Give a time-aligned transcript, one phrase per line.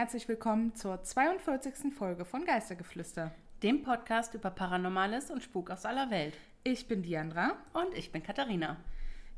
[0.00, 1.92] Herzlich willkommen zur 42.
[1.92, 3.32] Folge von Geistergeflüster.
[3.62, 6.32] Dem Podcast über Paranormales und Spuk aus aller Welt.
[6.64, 7.58] Ich bin Diandra.
[7.74, 8.78] Und ich bin Katharina.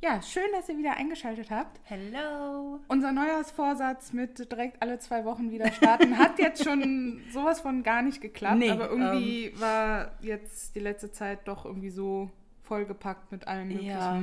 [0.00, 1.80] Ja, schön, dass ihr wieder eingeschaltet habt.
[1.82, 2.78] Hello.
[2.86, 8.02] Unser Neujahrsvorsatz mit direkt alle zwei Wochen wieder starten hat jetzt schon sowas von gar
[8.02, 8.58] nicht geklappt.
[8.58, 12.30] Nee, aber irgendwie war jetzt die letzte Zeit doch irgendwie so
[12.62, 13.88] vollgepackt mit allem Möglichen.
[13.88, 14.22] Ja.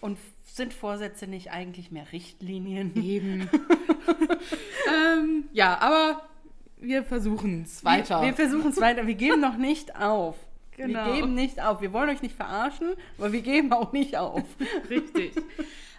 [0.00, 2.94] Und sind Vorsätze nicht eigentlich mehr Richtlinien?
[3.02, 3.48] Eben.
[4.88, 6.22] ähm, ja, aber
[6.78, 8.20] wir versuchen es weiter.
[8.20, 9.06] Wir, wir versuchen es weiter.
[9.06, 10.36] Wir geben noch nicht auf.
[10.76, 11.06] Genau.
[11.06, 11.82] Wir geben nicht auf.
[11.82, 14.44] Wir wollen euch nicht verarschen, aber wir geben auch nicht auf.
[14.90, 15.36] Richtig.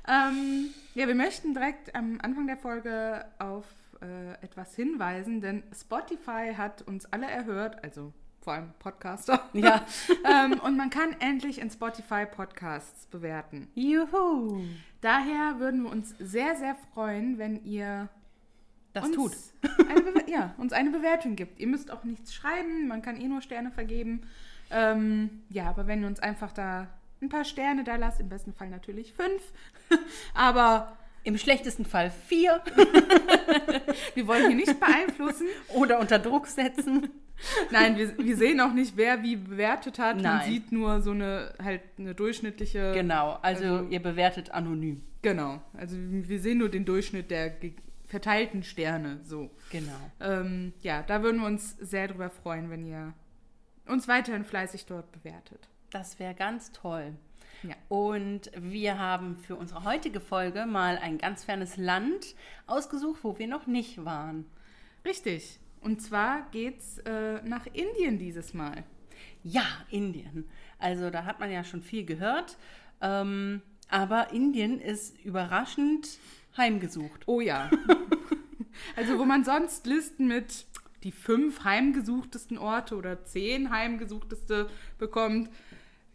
[0.08, 3.66] ähm, ja, wir möchten direkt am Anfang der Folge auf
[4.02, 8.12] äh, etwas hinweisen, denn Spotify hat uns alle erhört, also
[8.42, 9.50] vor allem Podcaster.
[9.54, 9.86] Ja.
[10.26, 13.68] ähm, und man kann endlich in Spotify Podcasts bewerten.
[13.76, 14.62] Juhu.
[15.02, 18.10] Daher würden wir uns sehr, sehr freuen, wenn ihr
[18.94, 19.32] Das uns tut.
[19.90, 21.60] Eine ja, uns eine Bewertung gibt.
[21.60, 24.22] Ihr müsst auch nichts schreiben, man kann eh nur Sterne vergeben.
[24.70, 26.88] Ähm, ja, aber wenn ihr uns einfach da
[27.22, 29.42] ein paar Sterne da lasst, im besten Fall natürlich fünf,
[30.34, 32.62] aber Im schlechtesten Fall vier
[34.16, 35.48] wir wollen hier nicht beeinflussen.
[35.76, 37.10] oder unter Druck setzen.
[37.72, 40.16] Nein, wir, wir sehen auch nicht, wer wie bewertet hat.
[40.16, 40.50] Man Nein.
[40.50, 42.92] sieht nur so eine halt eine durchschnittliche.
[42.94, 45.04] Genau, also, Also- ihr bewertet anonym.
[45.22, 45.62] Genau.
[45.74, 47.54] Also wir sehen nur den Durchschnitt der
[48.08, 49.20] verteilten Sterne.
[49.24, 49.52] So.
[49.72, 49.92] Genau.
[50.20, 53.14] Ähm, ja, da würden wir uns sehr drüber freuen, wenn ihr
[53.88, 55.70] uns weiterhin fleißig dort bewertet.
[55.92, 57.14] Das wäre ganz toll.
[57.64, 57.76] Ja.
[57.90, 62.36] Und wir haben für unsere heutige Folge mal ein ganz fernes Land
[62.68, 64.46] ausgesucht, wo wir noch nicht waren.
[65.06, 65.60] Richtig.
[65.80, 68.84] Und zwar geht's äh, nach Indien dieses Mal.
[69.44, 70.50] Ja, Indien.
[70.80, 72.58] Also da hat man ja schon viel gehört.
[73.02, 76.18] Ähm, aber Indien ist überraschend
[76.56, 77.24] heimgesucht.
[77.28, 77.70] Oh ja.
[78.96, 80.66] also wo man sonst Listen mit
[81.04, 85.50] die fünf heimgesuchtesten Orte oder zehn heimgesuchteste bekommt,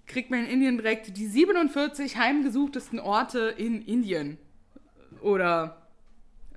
[0.07, 4.39] kriegt man in Indien direkt die 47 heimgesuchtesten Orte in Indien.
[5.21, 5.83] Oder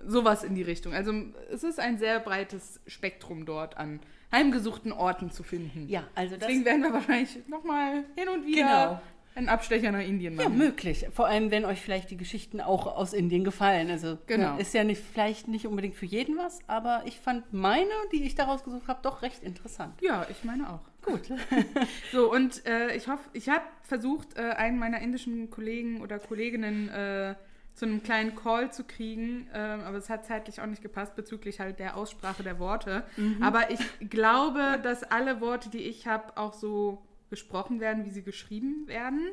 [0.05, 0.93] sowas in die Richtung.
[0.93, 1.13] Also
[1.51, 3.99] es ist ein sehr breites Spektrum dort an
[4.31, 5.89] heimgesuchten Orten zu finden.
[5.89, 9.01] Ja, also das Deswegen werden wir wahrscheinlich nochmal hin und wieder Genau.
[9.39, 10.57] Einen Abstecher nach Indien ja machen.
[10.57, 11.07] möglich.
[11.11, 13.89] Vor allem, wenn euch vielleicht die Geschichten auch aus Indien gefallen.
[13.89, 14.57] Also Genau.
[14.57, 18.35] ist ja nicht, vielleicht nicht unbedingt für jeden was, aber ich fand meine, die ich
[18.35, 19.93] daraus gesucht habe, doch recht interessant.
[20.01, 20.81] Ja, ich meine auch.
[21.03, 21.21] Gut.
[22.11, 26.89] So, und äh, ich hoffe, ich habe versucht, äh, einen meiner indischen Kollegen oder Kolleginnen
[26.89, 27.35] äh,
[27.73, 31.59] zu einem kleinen Call zu kriegen, ähm, aber es hat zeitlich auch nicht gepasst bezüglich
[31.61, 33.03] halt der Aussprache der Worte.
[33.39, 33.79] Aber ich
[34.09, 39.29] glaube, dass alle Worte, die ich habe, auch so gesprochen werden, wie sie geschrieben werden.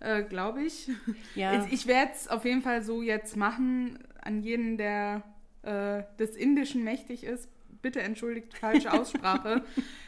[0.00, 0.90] Äh, glaube ich.
[1.34, 1.64] Ja.
[1.66, 5.22] Ich, ich werde es auf jeden Fall so jetzt machen, an jeden, der
[5.62, 7.50] äh, des Indischen mächtig ist.
[7.82, 9.62] Bitte entschuldigt falsche Aussprache.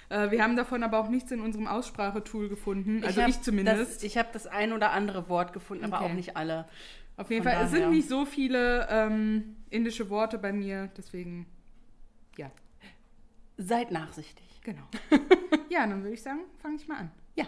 [0.08, 3.02] äh, wir haben davon aber auch nichts in unserem Aussprachetool gefunden.
[3.04, 3.96] Also hab ich, zumindest.
[3.96, 6.06] Das, ich habe das ein oder andere Wort gefunden, aber Okay.
[6.10, 6.66] auch nicht alle.
[7.18, 7.64] auf jeden von Fall.
[7.64, 7.92] Es sind daher.
[7.94, 11.44] nicht so viele ähm, indische Worte bei mir, deswegen,
[12.38, 12.50] ja,
[13.58, 14.60] Seid nachsichtig.
[14.64, 14.82] genau.
[15.68, 17.10] ja, dann würde ich sagen, fange ich mal an.
[17.34, 17.46] Ja.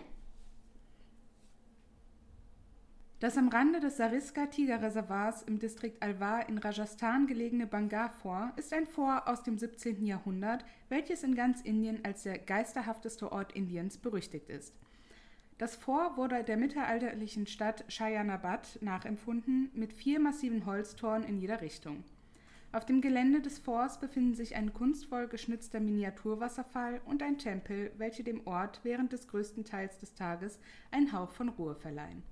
[3.20, 8.86] Das am Rande des Sariska-Tiger-Reservoirs im Distrikt Alwar in Rajasthan gelegene Bangar Fort ist ein
[8.86, 10.04] Fort aus dem 17.
[10.04, 14.74] Jahrhundert, welches in ganz Indien als der geisterhafteste Ort Indiens berüchtigt ist.
[15.58, 22.02] Das Fort wurde der mittelalterlichen Stadt Shayanabad nachempfunden, mit vier massiven Holztoren in jeder Richtung.
[22.74, 28.24] Auf dem Gelände des Forts befinden sich ein kunstvoll geschnitzter Miniaturwasserfall und ein Tempel, welche
[28.24, 30.58] dem Ort während des größten Teils des Tages
[30.90, 32.24] einen Hauch von Ruhe verleihen.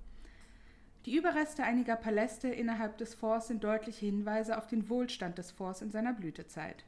[1.05, 5.81] Die Überreste einiger Paläste innerhalb des Forts sind deutliche Hinweise auf den Wohlstand des Forts
[5.81, 6.83] in seiner Blütezeit.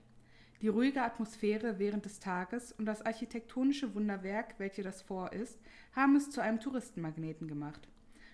[0.61, 5.57] Die ruhige Atmosphäre während des Tages und das architektonische Wunderwerk, welche das Fort ist,
[5.93, 7.87] haben es zu einem Touristenmagneten gemacht.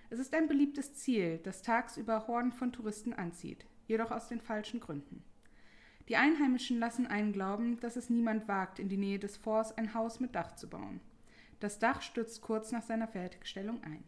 [0.09, 4.79] Es ist ein beliebtes Ziel, das tagsüber Horden von Touristen anzieht, jedoch aus den falschen
[4.79, 5.23] Gründen.
[6.07, 9.93] Die Einheimischen lassen einen glauben, dass es niemand wagt, in die Nähe des Forts ein
[9.93, 10.99] Haus mit Dach zu bauen.
[11.59, 14.03] Das Dach stürzt kurz nach seiner Fertigstellung ein.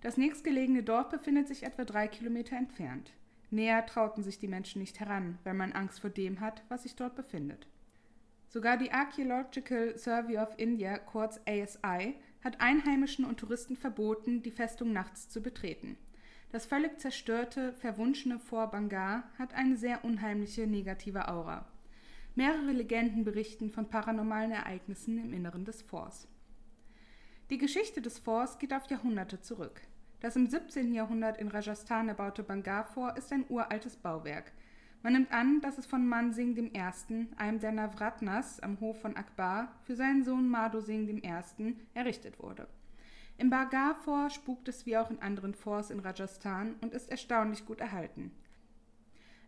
[0.00, 3.12] Das nächstgelegene Dorf befindet sich etwa drei Kilometer entfernt.
[3.50, 6.96] Näher trauten sich die Menschen nicht heran, weil man Angst vor dem hat, was sich
[6.96, 7.66] dort befindet.
[8.48, 14.92] Sogar die Archaeological Survey of India, kurz ASI, hat Einheimischen und Touristen verboten, die Festung
[14.92, 15.96] nachts zu betreten.
[16.50, 21.66] Das völlig zerstörte, verwunschene Fort Bangar hat eine sehr unheimliche negative Aura.
[22.34, 26.28] Mehrere Legenden berichten von paranormalen Ereignissen im Inneren des Forts.
[27.50, 29.80] Die Geschichte des Forts geht auf Jahrhunderte zurück.
[30.20, 30.92] Das im 17.
[30.92, 34.52] Jahrhundert in Rajasthan erbaute Bangar Fort ist ein uraltes Bauwerk.
[35.02, 39.72] Man nimmt an, dass es von Mansingh I., einem der Navratnas am Hof von Akbar,
[39.84, 41.76] für seinen Sohn Madhusingh I.
[41.94, 42.66] errichtet wurde.
[43.38, 47.80] Im Bargar-Fort spukt es wie auch in anderen Forts in Rajasthan und ist erstaunlich gut
[47.80, 48.30] erhalten.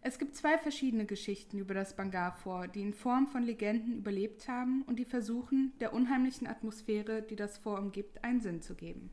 [0.00, 4.82] Es gibt zwei verschiedene Geschichten über das Bangar-Fort, die in Form von Legenden überlebt haben
[4.82, 9.11] und die versuchen, der unheimlichen Atmosphäre, die das Fort umgibt, einen Sinn zu geben.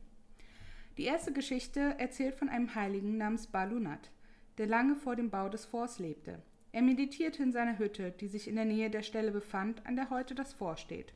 [0.96, 4.10] Die erste Geschichte erzählt von einem Heiligen namens Balunat,
[4.58, 6.42] der lange vor dem Bau des Forts lebte.
[6.72, 10.10] Er meditierte in seiner Hütte, die sich in der Nähe der Stelle befand, an der
[10.10, 11.14] heute das Fort steht.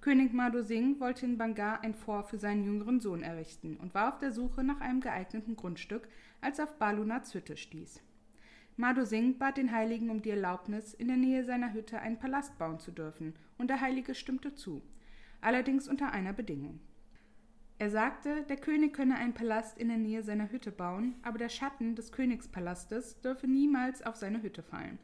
[0.00, 4.12] König Madhu Singh wollte in Bangar ein Fort für seinen jüngeren Sohn errichten und war
[4.12, 6.08] auf der Suche nach einem geeigneten Grundstück,
[6.40, 8.00] als er auf Balunats Hütte stieß.
[8.76, 12.56] Madhu Singh bat den Heiligen um die Erlaubnis, in der Nähe seiner Hütte einen Palast
[12.58, 14.82] bauen zu dürfen, und der Heilige stimmte zu,
[15.40, 16.78] allerdings unter einer Bedingung.
[17.80, 21.48] Er sagte, der König könne einen Palast in der Nähe seiner Hütte bauen, aber der
[21.48, 25.00] Schatten des Königspalastes dürfe niemals auf seine Hütte fallen.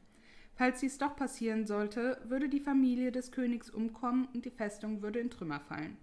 [0.56, 5.18] Falls dies doch passieren sollte, würde die Familie des Königs umkommen und die Festung würde
[5.18, 5.96] in Trümmer fallen.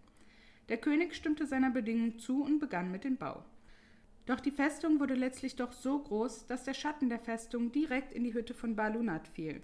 [0.67, 3.43] Der König stimmte seiner Bedingung zu und begann mit dem Bau.
[4.25, 8.23] Doch die Festung wurde letztlich doch so groß, dass der Schatten der Festung direkt in
[8.23, 9.61] die Hütte von Balunat fiel.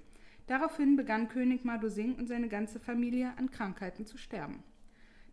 [0.47, 4.63] Daraufhin begann König Madhu Singh und seine ganze Familie an Krankheiten zu sterben.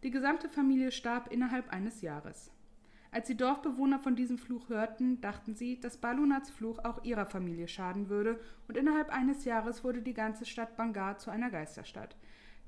[0.03, 2.51] Die gesamte Familie starb innerhalb eines Jahres.
[3.15, 7.69] Als die Dorfbewohner von diesem Fluch hörten, dachten sie, dass Balunats Fluch auch ihrer Familie
[7.69, 12.17] schaden würde, und innerhalb eines Jahres wurde die ganze Stadt Bangar zu einer Geisterstadt.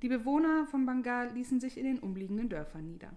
[0.02, 3.10] Die Bewohner von Bangar ließen sich in den umliegenden Dörfern nieder.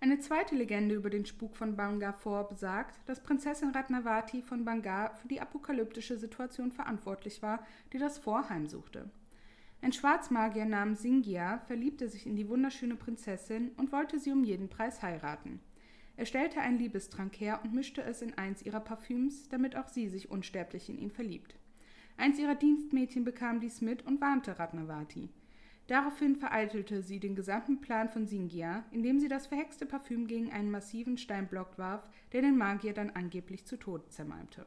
[0.00, 5.14] Eine zweite Legende über den Spuk von Bangar vor besagt, dass Prinzessin Ratnavati von Bangar
[5.14, 9.08] für die apokalyptische Situation verantwortlich war, die das Fort heimsuchte.
[9.80, 14.68] Ein Schwarzmagier namens Singia verliebte sich in die wunderschöne Prinzessin und wollte sie um jeden
[14.68, 15.60] Preis heiraten.
[16.16, 20.08] Er stellte einen Liebestrank her und mischte es in eins ihrer Parfüms, damit auch sie
[20.08, 21.54] sich unsterblich in ihn verliebt.
[22.16, 25.28] Eins ihrer Dienstmädchen bekam dies mit und warnte Ratnavati.
[25.86, 30.72] Daraufhin vereitelte sie den gesamten Plan von Singia, indem sie das verhexte Parfüm gegen einen
[30.72, 34.66] massiven Steinblock warf, der den Magier dann angeblich zu Tode zermalmte.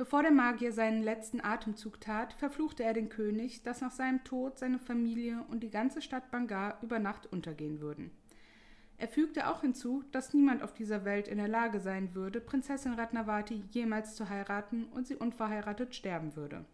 [0.00, 4.58] Bevor der Magier seinen letzten Atemzug tat, verfluchte er den König, dass nach seinem Tod
[4.58, 8.10] seine Familie und die ganze Stadt Bangar über Nacht untergehen würden.
[8.96, 12.94] Er fügte auch hinzu, dass niemand auf dieser Welt in der Lage sein würde, Prinzessin
[12.94, 16.64] Ratnavati jemals zu heiraten und sie unverheiratet sterben würde.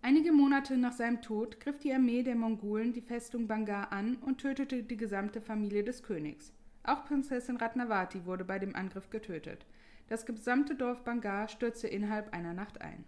[0.00, 4.38] Einige Monate nach seinem Tod griff die Armee der Mongolen die Festung Bangar an und
[4.38, 6.54] tötete die gesamte Familie des Königs.
[6.82, 9.66] Auch Prinzessin Ratnavati wurde bei dem Angriff getötet.
[10.12, 13.06] Das gesamte Dorf Bangar stürzte innerhalb einer Nacht ein.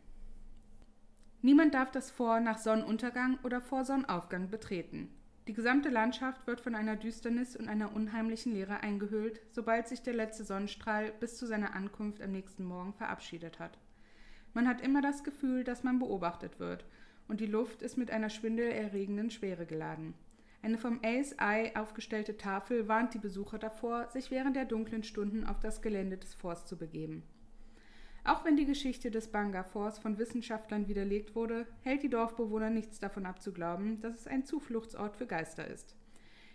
[1.43, 5.11] Niemand darf das Fort nach Sonnenuntergang oder vor Sonnenaufgang betreten.
[5.47, 10.15] Die gesamte Landschaft wird von einer Düsternis und einer unheimlichen Leere eingehüllt, sobald sich der
[10.15, 13.77] letzte Sonnenstrahl bis zu seiner Ankunft am nächsten Morgen verabschiedet hat.
[14.55, 16.87] Man hat immer das Gefühl, dass man beobachtet wird,
[17.29, 20.15] und die Luft ist mit einer schwindelerregenden Schwere geladen.
[20.65, 25.61] Eine vom ASI aufgestellte Tafel warnt die Besucher davor, sich während der dunklen Stunden auf
[25.61, 27.23] das Gelände des Forts zu begeben.
[28.25, 32.99] Auch wenn die Geschichte des Banga Forts von Wissenschaftlern widerlegt wurde, hält die Dorfbewohner nichts
[32.99, 35.94] davon ab zu glauben, dass es ein Zufluchtsort für Geister ist.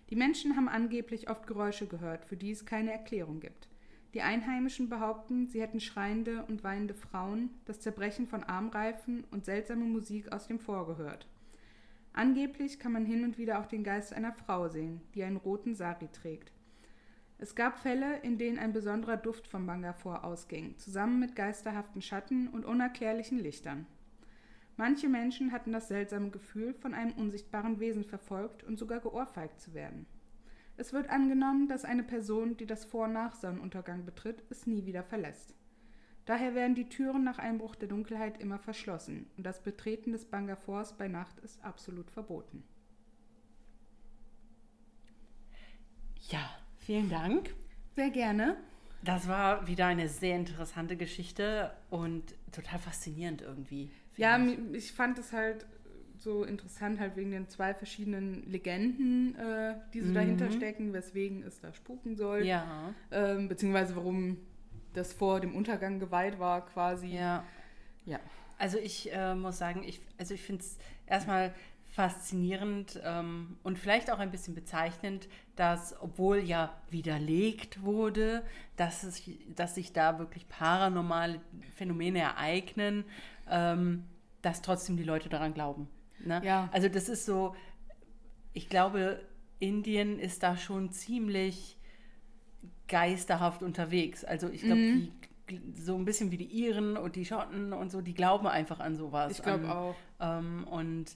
[0.10, 3.70] Die Menschen haben angeblich oft Geräusche gehört, für die es keine Erklärung gibt.
[4.16, 9.86] Die Einheimischen behaupten, sie hätten schreiende und weinende Frauen, das Zerbrechen von Armreifen und seltsame
[9.86, 11.28] Musik aus dem Vor gehört.
[12.14, 15.76] Angeblich kann man hin und wieder auch den Geist einer Frau sehen, die einen roten
[15.76, 16.52] Sari trägt.
[17.38, 22.50] Es gab Fälle, in denen ein besonderer Duft vom Bangafor ausging, zusammen mit geisterhaften Schatten
[22.50, 23.86] und unerklärlichen Lichtern.
[24.76, 29.74] Manche Menschen hatten das seltsame Gefühl, von einem unsichtbaren Wesen verfolgt und sogar geohrfeigt zu
[29.74, 30.06] werden.
[30.78, 35.04] Es wird angenommen, dass eine Person, die das Vor- nach Sonnenuntergang betritt, es nie wieder
[35.04, 35.59] verlässt.
[36.30, 40.96] Daher werden die Türen nach Einbruch der Dunkelheit immer verschlossen und das Betreten des Bangafors
[40.96, 42.64] bei Nacht ist absolut verboten.
[46.30, 47.56] Ja, vielen Dank.
[47.96, 48.58] Sehr gerne.
[49.04, 53.90] Das war wieder eine sehr interessante Geschichte und total faszinierend irgendwie.
[54.16, 54.60] Ja, ich.
[54.72, 55.66] ich fand es halt
[56.16, 60.14] so interessant, halt wegen den zwei verschiedenen Legenden, äh, die so mhm.
[60.14, 62.46] dahinter stecken, weswegen es da spuken soll.
[62.46, 62.94] Ja.
[63.10, 64.38] Ähm, beziehungsweise warum
[64.94, 67.08] das vor dem Untergang geweiht war, quasi.
[67.08, 67.44] Ja.
[68.06, 68.20] Ja.
[68.58, 71.54] Also ich äh, muss sagen, ich, also ich finde es erstmal
[71.94, 78.44] faszinierend ähm, und vielleicht auch ein bisschen bezeichnend, dass, obwohl ja widerlegt wurde,
[78.76, 79.22] dass, es,
[79.56, 81.42] dass sich da wirklich paranormale
[81.76, 83.06] Phänomene ereignen,
[83.50, 84.06] ähm,
[84.42, 85.90] dass trotzdem die Leute daran glauben.
[86.24, 86.42] Ne?
[86.44, 86.70] Ja.
[86.72, 87.56] Also das ist so,
[88.54, 89.22] ich glaube,
[89.60, 91.79] Indien ist da schon ziemlich
[92.88, 94.26] geisterhaft unterwegs.
[94.26, 95.12] Also ich glaube, mhm.
[95.76, 98.96] so ein bisschen wie die Iren und die Schotten und so, die glauben einfach an
[98.96, 99.32] sowas.
[99.32, 99.96] Ich glaube auch.
[100.20, 101.16] Ähm, und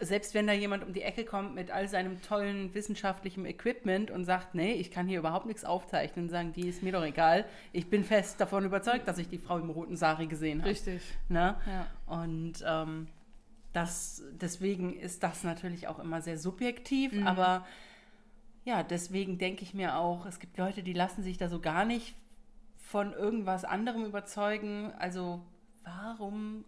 [0.00, 4.24] selbst wenn da jemand um die Ecke kommt mit all seinem tollen wissenschaftlichen Equipment und
[4.24, 7.46] sagt, nee, ich kann hier überhaupt nichts aufzeichnen, sagen, die ist mir doch egal.
[7.72, 10.70] Ich bin fest davon überzeugt, dass ich die Frau im roten Sari gesehen habe.
[10.70, 11.02] Richtig.
[11.28, 11.56] Ne?
[11.66, 11.86] Ja.
[12.06, 13.08] Und ähm,
[13.72, 17.26] das, deswegen ist das natürlich auch immer sehr subjektiv, mhm.
[17.26, 17.66] aber
[18.66, 21.84] ja, deswegen denke ich mir auch, es gibt Leute, die lassen sich da so gar
[21.84, 22.16] nicht
[22.76, 24.92] von irgendwas anderem überzeugen.
[24.98, 25.40] Also
[25.84, 26.64] warum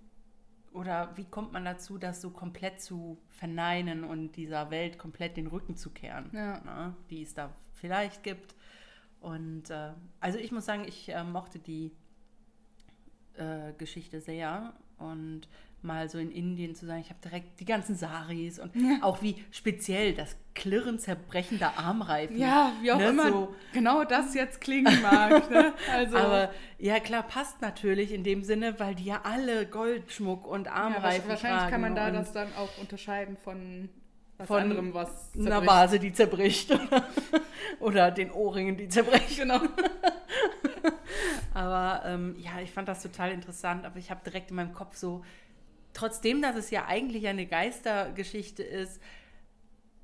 [0.72, 5.48] oder wie kommt man dazu, das so komplett zu verneinen und dieser Welt komplett den
[5.48, 6.60] Rücken zu kehren, ja.
[6.60, 8.54] ne, die es da vielleicht gibt.
[9.20, 9.90] Und äh,
[10.20, 11.90] also ich muss sagen, ich äh, mochte die
[13.34, 15.48] äh, Geschichte sehr und
[15.82, 17.00] mal so in Indien zu sein.
[17.00, 18.98] Ich habe direkt die ganzen Saris und ja.
[19.02, 22.36] auch wie speziell das Klirren zerbrechender Armreifen.
[22.36, 23.54] Ja, wie auch ne, immer so.
[23.72, 25.50] genau das jetzt klingen mag.
[25.50, 25.72] ne?
[25.92, 26.16] also.
[26.16, 31.28] Aber ja, klar, passt natürlich in dem Sinne, weil die ja alle Goldschmuck und Armreifen
[31.28, 33.88] ja, Wahrscheinlich kann man da das dann auch unterscheiden von
[34.38, 35.52] was von anderem, was zerbricht.
[35.52, 36.78] einer Vase, die zerbricht.
[37.80, 39.48] Oder den Ohrringen, die zerbrechen.
[39.48, 39.60] Genau.
[41.54, 44.94] aber ähm, ja, ich fand das total interessant, aber ich habe direkt in meinem Kopf
[44.94, 45.24] so
[45.98, 49.00] trotzdem, dass es ja eigentlich eine Geistergeschichte ist,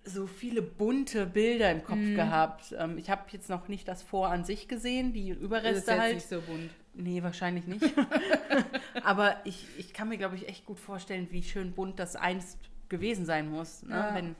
[0.04, 2.14] so viele bunte Bilder im Kopf mm.
[2.14, 2.74] gehabt.
[2.78, 6.14] Ähm, ich habe jetzt noch nicht das Vor an sich gesehen, die Überreste ist halt.
[6.16, 6.70] nicht so bunt.
[6.94, 7.84] Nee, wahrscheinlich nicht.
[9.02, 12.58] Aber ich, ich kann mir, glaube ich, echt gut vorstellen, wie schön bunt das einst
[12.88, 13.82] gewesen sein muss.
[13.82, 13.94] Ne?
[13.94, 14.14] Ja.
[14.14, 14.36] Wenn,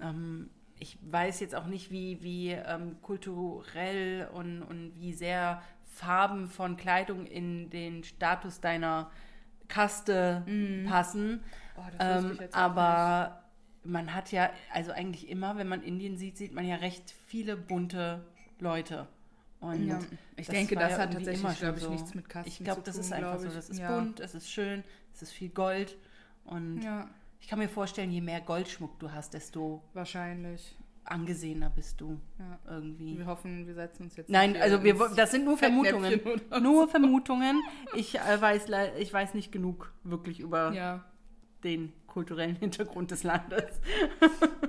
[0.00, 6.48] ähm, ich weiß jetzt auch nicht, wie, wie ähm, kulturell und, und wie sehr Farben
[6.48, 9.10] von Kleidung in den Status deiner
[9.68, 10.86] Kaste mm.
[10.86, 11.42] passen.
[11.76, 13.40] Oh, ähm, aber
[13.82, 13.92] nicht.
[13.92, 17.56] man hat ja, also eigentlich immer, wenn man Indien sieht, sieht man ja recht viele
[17.56, 18.26] bunte
[18.58, 19.06] Leute.
[19.60, 19.98] Und ja,
[20.36, 21.90] ich denke, das ja hat tatsächlich, glaube ich, so.
[21.90, 23.48] nichts mit Kasten Ich glaube, das ist einfach so.
[23.48, 23.94] Das ist ja.
[23.94, 25.96] bunt, es ist schön, es ist viel Gold.
[26.44, 26.82] Und
[27.40, 30.76] ich kann mir vorstellen, je mehr Goldschmuck du hast, desto wahrscheinlich
[31.10, 32.58] angesehener bist du ja.
[32.68, 33.18] irgendwie.
[33.18, 34.30] Wir hoffen, wir setzen uns jetzt.
[34.30, 36.20] Nein, also wir, das sind nur Vermutungen.
[36.60, 37.62] Nur Vermutungen.
[37.94, 38.66] Ich äh, weiß,
[38.98, 41.04] ich weiß nicht genug wirklich über ja.
[41.64, 43.80] den kulturellen Hintergrund des Landes.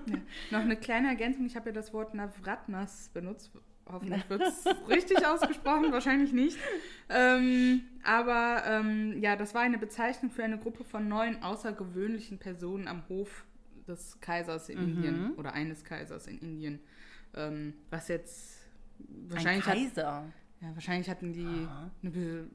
[0.05, 0.17] Ja.
[0.51, 1.46] Noch eine kleine Ergänzung.
[1.46, 3.51] Ich habe ja das Wort Navratnas benutzt.
[3.91, 6.58] Hoffentlich wird es richtig ausgesprochen, wahrscheinlich nicht.
[7.10, 12.88] Ähm, aber ähm, ja, das war eine Bezeichnung für eine Gruppe von neun außergewöhnlichen Personen
[12.88, 13.46] am Hof
[13.89, 14.89] des Kaisers in mhm.
[14.89, 16.79] Indien oder eines Kaisers in Indien.
[17.34, 18.60] Ähm, was jetzt
[19.27, 19.67] wahrscheinlich.
[19.67, 20.15] Ein Kaiser.
[20.15, 20.24] Hat,
[20.62, 21.67] ja, wahrscheinlich hatten die
[22.01, 22.48] eine be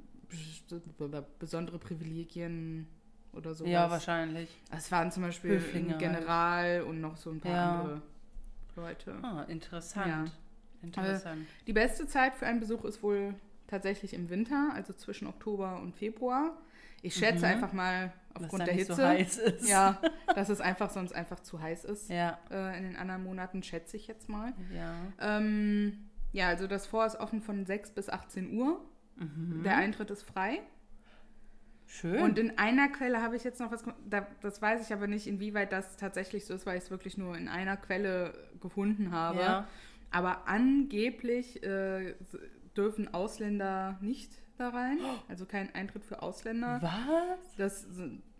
[0.98, 2.86] be besondere Privilegien
[3.32, 3.64] oder so.
[3.66, 4.48] Ja, wahrscheinlich.
[4.70, 7.80] Es waren zum Beispiel Höflinge, ein General und noch so ein paar ja.
[7.80, 8.02] andere
[8.76, 9.14] Leute.
[9.22, 10.06] Ah, interessant.
[10.06, 10.24] Ja.
[10.82, 11.46] Interessant.
[11.66, 13.34] die beste Zeit für einen Besuch ist wohl
[13.66, 16.58] tatsächlich im Winter, also zwischen Oktober und Februar.
[17.00, 17.52] Ich schätze mhm.
[17.52, 18.94] einfach mal aufgrund der Hitze.
[18.94, 19.68] So heiß ist.
[19.68, 20.00] Ja,
[20.34, 22.10] dass es einfach sonst einfach zu heiß ist.
[22.10, 22.38] Ja.
[22.50, 24.52] Äh, in den anderen Monaten schätze ich jetzt mal.
[24.74, 24.94] Ja.
[25.20, 28.84] Ähm, ja, also das Vor ist offen von 6 bis 18 Uhr.
[29.16, 29.62] Mhm.
[29.62, 30.60] Der Eintritt ist frei.
[31.86, 32.20] Schön.
[32.22, 35.26] Und in einer Quelle habe ich jetzt noch was, da, das weiß ich aber nicht,
[35.26, 39.40] inwieweit das tatsächlich so ist, weil ich es wirklich nur in einer Quelle gefunden habe.
[39.40, 39.68] Ja.
[40.10, 42.14] Aber angeblich äh,
[42.76, 44.98] dürfen Ausländer nicht da rein.
[45.28, 46.80] Also kein Eintritt für Ausländer.
[46.82, 47.56] Was?
[47.56, 47.86] Das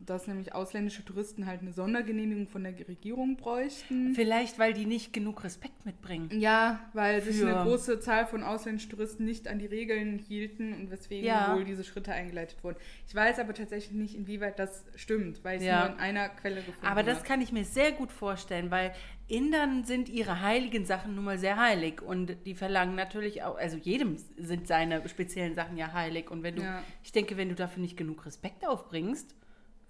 [0.01, 4.15] dass nämlich ausländische Touristen halt eine Sondergenehmigung von der Regierung bräuchten.
[4.15, 6.29] Vielleicht, weil die nicht genug Respekt mitbringen.
[6.33, 10.91] Ja, weil sich eine große Zahl von ausländischen Touristen nicht an die Regeln hielten und
[10.91, 11.55] weswegen ja.
[11.55, 12.77] wohl diese Schritte eingeleitet wurden.
[13.07, 15.87] Ich weiß aber tatsächlich nicht, inwieweit das stimmt, weil ich es ja.
[15.87, 17.01] nur in einer Quelle gefunden habe.
[17.01, 18.93] Aber das kann ich mir sehr gut vorstellen, weil
[19.27, 23.79] Indern sind ihre heiligen Sachen nun mal sehr heilig und die verlangen natürlich auch, also
[23.79, 26.83] jedem sind seine speziellen Sachen ja heilig und wenn du, ja.
[27.03, 29.35] ich denke, wenn du dafür nicht genug Respekt aufbringst,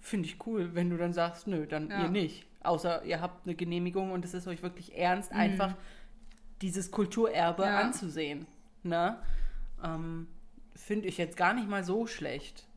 [0.05, 2.03] finde ich cool, wenn du dann sagst, nö, dann ja.
[2.03, 2.45] ihr nicht.
[2.63, 5.39] Außer ihr habt eine Genehmigung und es ist euch wirklich ernst, mhm.
[5.39, 5.75] einfach
[6.61, 7.79] dieses Kulturerbe ja.
[7.79, 8.47] anzusehen.
[8.83, 9.19] Ne?
[9.83, 10.27] Ähm,
[10.75, 12.67] finde ich jetzt gar nicht mal so schlecht,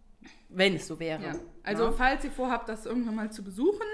[0.49, 1.23] wenn es so wäre.
[1.23, 1.35] Ja.
[1.62, 1.92] Also ne?
[1.92, 3.87] falls ihr vorhabt, das irgendwann mal zu besuchen,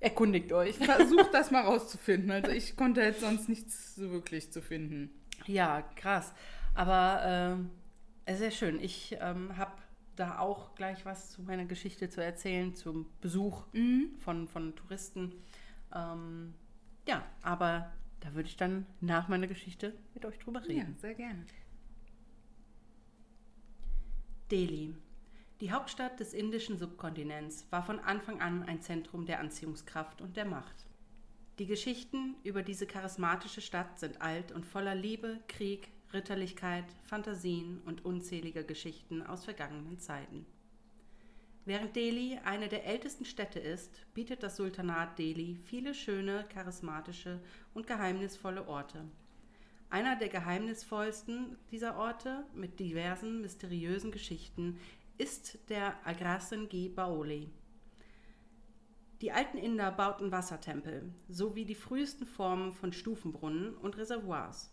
[0.00, 0.76] erkundigt euch.
[0.78, 2.30] Versucht das mal rauszufinden.
[2.30, 5.10] Also ich konnte jetzt sonst nichts so wirklich zu finden.
[5.46, 6.32] Ja, krass.
[6.74, 7.66] Aber
[8.26, 8.80] äh, sehr schön.
[8.80, 9.72] Ich ähm, habe
[10.18, 14.14] da auch gleich was zu meiner Geschichte zu erzählen, zum Besuch mhm.
[14.18, 15.34] von, von Touristen.
[15.94, 16.54] Ähm,
[17.06, 20.94] ja, aber da würde ich dann nach meiner Geschichte mit euch drüber reden.
[20.94, 21.46] Ja, sehr gerne.
[24.50, 24.94] Delhi.
[25.60, 30.44] Die Hauptstadt des indischen Subkontinents war von Anfang an ein Zentrum der Anziehungskraft und der
[30.44, 30.86] Macht.
[31.58, 38.04] Die Geschichten über diese charismatische Stadt sind alt und voller Liebe, Krieg, Ritterlichkeit, Fantasien und
[38.04, 40.46] unzählige Geschichten aus vergangenen Zeiten.
[41.64, 47.40] Während Delhi eine der ältesten Städte ist, bietet das Sultanat Delhi viele schöne, charismatische
[47.74, 49.04] und geheimnisvolle Orte.
[49.90, 54.78] Einer der geheimnisvollsten dieser Orte mit diversen mysteriösen Geschichten
[55.18, 57.50] ist der Agrasen Gi Baoli.
[59.20, 64.70] Die alten Inder bauten Wassertempel sowie die frühesten Formen von Stufenbrunnen und Reservoirs.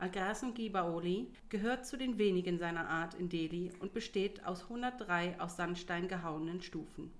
[0.00, 5.38] Agrasen Gi Baoli gehört zu den wenigen seiner Art in Delhi und besteht aus 103
[5.38, 7.12] aus Sandstein gehauenen Stufen.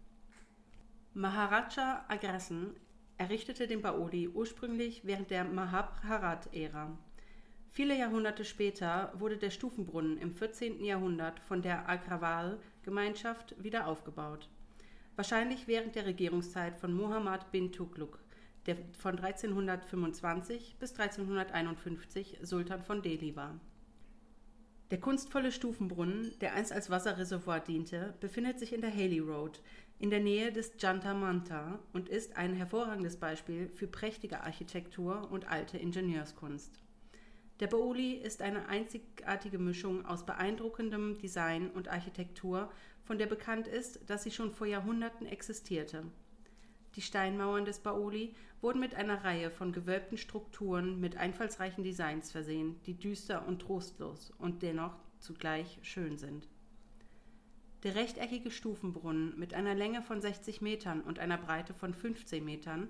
[1.12, 2.74] Maharaja Agrasen
[3.18, 6.96] errichtete den Baoli ursprünglich während der Mahabharat-Ära.
[7.68, 10.82] Viele Jahrhunderte später wurde der Stufenbrunnen im 14.
[10.82, 14.48] Jahrhundert von der Agrawal-Gemeinschaft wieder aufgebaut.
[15.16, 18.20] Wahrscheinlich während der Regierungszeit von Muhammad bin Tughluk
[18.66, 23.58] der von 1325 bis 1351 Sultan von Delhi war.
[24.90, 29.60] Der kunstvolle Stufenbrunnen, der einst als Wasserreservoir diente, befindet sich in der Haley Road
[30.00, 35.46] in der Nähe des Jantar Manta und ist ein hervorragendes Beispiel für prächtige Architektur und
[35.48, 36.80] alte Ingenieurskunst.
[37.60, 42.72] Der Baoli ist eine einzigartige Mischung aus beeindruckendem Design und Architektur,
[43.04, 46.04] von der bekannt ist, dass sie schon vor Jahrhunderten existierte.
[46.96, 52.80] Die Steinmauern des Baoli wurden mit einer Reihe von gewölbten Strukturen mit einfallsreichen Designs versehen,
[52.86, 56.48] die düster und trostlos und dennoch zugleich schön sind.
[57.82, 62.88] Der rechteckige Stufenbrunnen mit einer Länge von 60 Metern und einer Breite von 15 Metern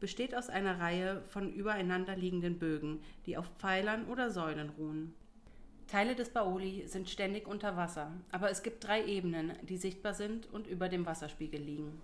[0.00, 5.14] besteht aus einer Reihe von übereinander liegenden Bögen, die auf Pfeilern oder Säulen ruhen.
[5.86, 10.52] Teile des Baoli sind ständig unter Wasser, aber es gibt drei Ebenen, die sichtbar sind
[10.52, 12.02] und über dem Wasserspiegel liegen.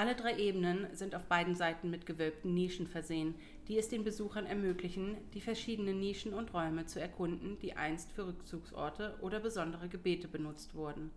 [0.00, 3.34] Alle drei Ebenen sind auf beiden Seiten mit gewölbten Nischen versehen,
[3.68, 8.26] die es den Besuchern ermöglichen, die verschiedenen Nischen und Räume zu erkunden, die einst für
[8.26, 11.10] Rückzugsorte oder besondere Gebete benutzt wurden.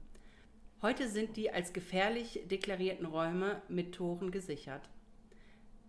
[0.82, 4.90] Heute sind die als gefährlich deklarierten Räume mit Toren gesichert.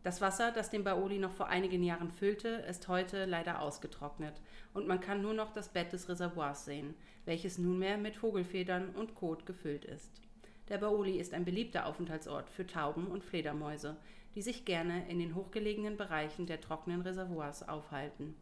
[0.05, 4.40] Das Wasser, das den Baoli noch vor einigen Jahren füllte, ist heute leider ausgetrocknet
[4.73, 9.16] und man kann nur noch das Bett des Reservoirs sehen, welches nunmehr mit Vogelfedern und
[9.16, 10.24] Kot gefüllt ist.
[10.68, 13.96] Der Baoli ist ein beliebter Aufenthaltsort für Tauben und Fledermäuse,
[14.35, 18.35] die sich gerne in den hochgelegenen Bereichen der trockenen Reservoirs aufhalten.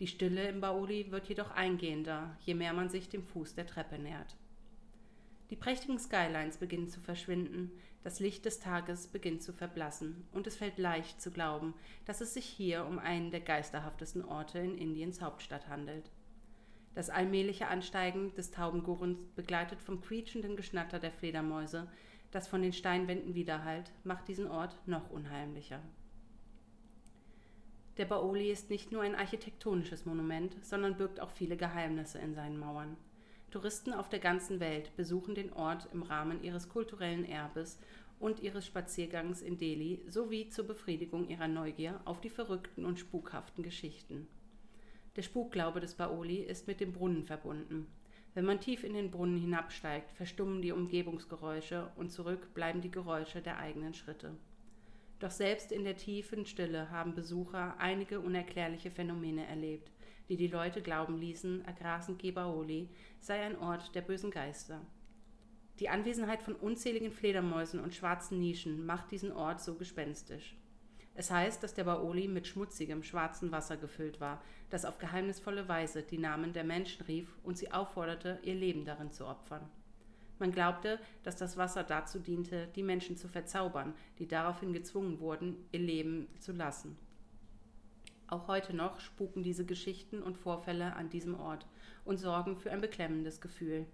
[0.00, 3.98] Die Stille im Baoli wird jedoch eingehender, je mehr man sich dem Fuß der Treppe
[3.98, 4.36] nähert.
[5.50, 7.70] Die prächtigen Skylines beginnen zu verschwinden,
[8.02, 11.74] das Licht des Tages beginnt zu verblassen, und es fällt leicht zu glauben,
[12.04, 16.10] dass es sich hier um einen der geisterhaftesten Orte in Indiens Hauptstadt handelt.
[16.94, 21.88] Das allmähliche Ansteigen des Taubengurrens, begleitet vom quietschenden Geschnatter der Fledermäuse,
[22.30, 25.80] das von den Steinwänden widerhallt, macht diesen Ort noch unheimlicher.
[27.96, 32.58] Der Baoli ist nicht nur ein architektonisches Monument, sondern birgt auch viele Geheimnisse in seinen
[32.58, 32.96] Mauern.
[33.52, 37.78] Touristen auf der ganzen Welt besuchen den Ort im Rahmen ihres kulturellen Erbes
[38.18, 43.62] und ihres Spaziergangs in Delhi sowie zur Befriedigung ihrer Neugier auf die verrückten und spukhaften
[43.62, 44.26] Geschichten.
[45.16, 47.86] Der Spukglaube des Baoli ist mit dem Brunnen verbunden.
[48.34, 53.40] Wenn man tief in den Brunnen hinabsteigt, verstummen die Umgebungsgeräusche und zurück bleiben die Geräusche
[53.40, 54.36] der eigenen Schritte.
[55.20, 59.92] Doch selbst in der tiefen Stille haben Besucher einige unerklärliche Phänomene erlebt,
[60.28, 62.88] die die Leute glauben ließen, Agrasen Gebaoli
[63.20, 64.84] sei ein Ort der bösen Geister.
[65.78, 70.56] Die Anwesenheit von unzähligen Fledermäusen und schwarzen Nischen macht diesen Ort so gespenstisch.
[71.16, 76.02] Es heißt, dass der Baoli mit schmutzigem, schwarzem Wasser gefüllt war, das auf geheimnisvolle Weise
[76.02, 79.68] die Namen der Menschen rief und sie aufforderte, ihr Leben darin zu opfern.
[80.40, 85.68] Man glaubte, dass das Wasser dazu diente, die Menschen zu verzaubern, die daraufhin gezwungen wurden,
[85.70, 86.98] ihr Leben zu lassen.
[88.26, 91.68] Auch heute noch spuken diese Geschichten und Vorfälle an diesem Ort
[92.04, 93.86] und sorgen für ein beklemmendes Gefühl.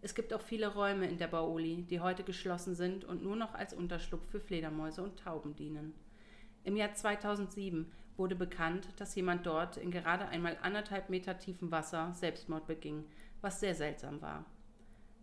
[0.00, 3.52] Es gibt auch viele Räume in der Baoli, die heute geschlossen sind und nur noch
[3.52, 5.92] als Unterschlupf für Fledermäuse und Tauben dienen.
[6.62, 12.12] Im Jahr 2007 wurde bekannt, dass jemand dort in gerade einmal anderthalb Meter tiefem Wasser
[12.14, 13.04] Selbstmord beging,
[13.40, 14.44] was sehr seltsam war.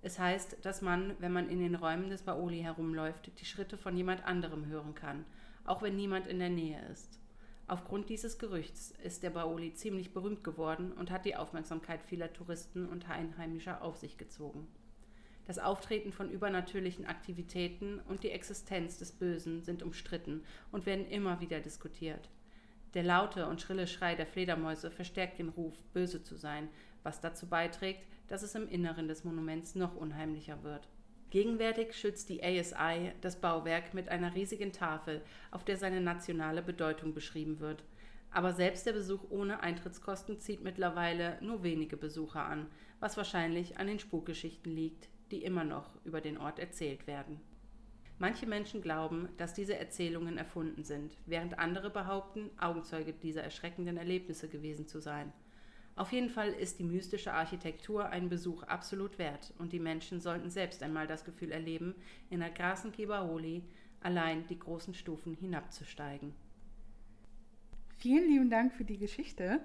[0.02, 3.96] Es heißt, dass man, wenn man in den Räumen des Baoli herumläuft, die Schritte von
[3.96, 5.26] jemand anderem hören kann,
[5.64, 7.20] auch wenn niemand in der Nähe ist.
[7.68, 12.88] Aufgrund dieses Gerüchts ist der Baoli ziemlich berühmt geworden und hat die Aufmerksamkeit vieler Touristen
[12.88, 14.68] und Einheimischer auf sich gezogen.
[15.48, 21.40] Das Auftreten von übernatürlichen Aktivitäten und die Existenz des Bösen sind umstritten und werden immer
[21.40, 22.30] wieder diskutiert.
[22.94, 26.68] Der laute und schrille Schrei der Fledermäuse verstärkt den Ruf, böse zu sein,
[27.04, 30.90] was dazu beiträgt, dass es im Inneren des Monuments noch unheimlicher wird.
[31.30, 37.14] Gegenwärtig schützt die ASI das Bauwerk mit einer riesigen Tafel, auf der seine nationale Bedeutung
[37.14, 37.86] beschrieben wird.
[38.32, 42.68] Aber selbst der Besuch ohne Eintrittskosten zieht mittlerweile nur wenige Besucher an,
[43.00, 47.40] was wahrscheinlich an den Spukgeschichten liegt, die immer noch über den Ort erzählt werden.
[48.20, 54.48] Manche Menschen glauben, dass diese Erzählungen erfunden sind, während andere behaupten, Augenzeuge dieser erschreckenden Erlebnisse
[54.48, 55.32] gewesen zu sein.
[55.96, 60.50] Auf jeden Fall ist die mystische Architektur einen Besuch absolut wert und die Menschen sollten
[60.50, 61.96] selbst einmal das Gefühl erleben,
[62.30, 63.64] in der Grasen Kibaoli
[64.02, 66.34] allein die großen Stufen hinabzusteigen.
[67.98, 69.60] Vielen lieben Dank für die Geschichte.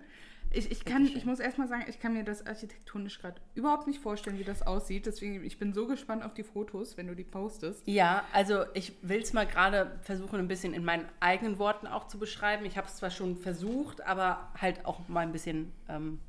[0.55, 4.01] Ich, ich, kann, ich muss erstmal sagen, ich kann mir das architektonisch gerade überhaupt nicht
[4.01, 5.07] vorstellen, wie das aussieht.
[5.07, 7.87] Deswegen, ich bin so gespannt auf die Fotos, wenn du die postest.
[7.87, 12.07] Ja, also ich will es mal gerade versuchen, ein bisschen in meinen eigenen Worten auch
[12.07, 12.65] zu beschreiben.
[12.67, 16.21] Ich habe es zwar schon versucht, aber halt auch mal ein bisschen ähm,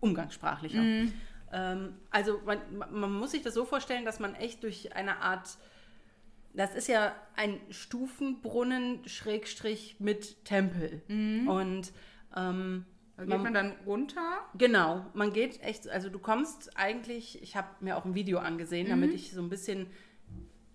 [0.00, 0.82] umgangssprachlicher.
[0.82, 1.12] Mm.
[1.52, 2.58] Ähm, also man,
[2.90, 5.56] man muss sich das so vorstellen, dass man echt durch eine Art
[6.54, 11.02] das ist ja ein Stufenbrunnen Schrägstrich mit Tempel.
[11.08, 11.48] Mhm.
[11.48, 11.92] Und
[12.36, 14.40] ähm, da geht man, man, dann runter?
[14.58, 18.86] Genau, man geht echt, also du kommst eigentlich, ich habe mir auch ein Video angesehen,
[18.86, 18.90] mhm.
[18.90, 19.86] damit ich so ein bisschen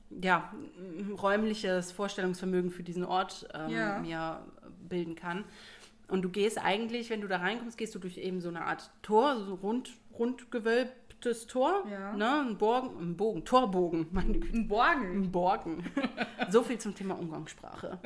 [0.10, 0.54] ja,
[1.22, 4.00] räumliches Vorstellungsvermögen für diesen Ort ähm, ja.
[4.00, 4.46] mir
[4.88, 5.44] bilden kann.
[6.08, 8.90] Und du gehst eigentlich, wenn du da reinkommst, gehst du durch eben so eine Art
[9.04, 12.14] Tor, so rund, rundgewölbt das Tor, ja.
[12.14, 14.08] ne, ein, Borgen, ein Bogen, Torbogen.
[14.16, 15.24] Ein Borgen.
[15.24, 15.84] Ein Borgen.
[16.50, 18.00] so viel zum Thema Umgangssprache.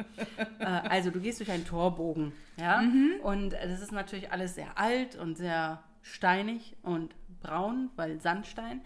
[0.60, 3.20] äh, also du gehst durch einen Torbogen, ja, mhm.
[3.24, 8.82] und das ist natürlich alles sehr alt und sehr steinig und braun, weil Sandstein.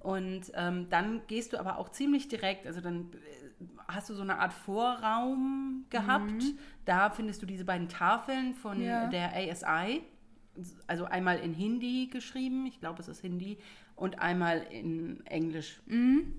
[0.00, 4.22] Und ähm, dann gehst du aber auch ziemlich direkt, also dann äh, hast du so
[4.22, 6.24] eine Art Vorraum gehabt.
[6.24, 6.58] Mhm.
[6.84, 9.06] Da findest du diese beiden Tafeln von ja.
[9.06, 10.02] der ASI
[10.86, 13.58] also einmal in Hindi geschrieben, ich glaube, es ist Hindi,
[13.96, 15.80] und einmal in Englisch.
[15.86, 16.34] Mhm.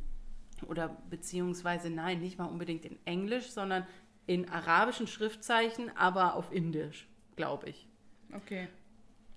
[0.68, 3.86] Oder beziehungsweise, nein, nicht mal unbedingt in Englisch, sondern
[4.28, 7.88] in arabischen Schriftzeichen, aber auf Indisch, glaube ich.
[8.34, 8.68] Okay.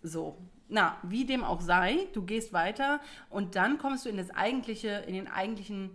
[0.02, 0.38] So.
[0.68, 5.04] Na, wie dem auch sei, du gehst weiter und dann kommst du in das eigentliche,
[5.06, 5.90] in den eigentlichen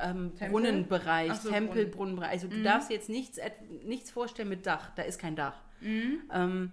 [0.00, 2.30] ähm, Brunnenbereich, so, Tempelbrunnenbereich.
[2.30, 2.64] Also du mhm.
[2.64, 3.38] darfst jetzt nichts,
[3.84, 5.60] nichts vorstellen mit Dach, da ist kein Dach.
[5.80, 6.22] Mhm.
[6.32, 6.72] Ähm,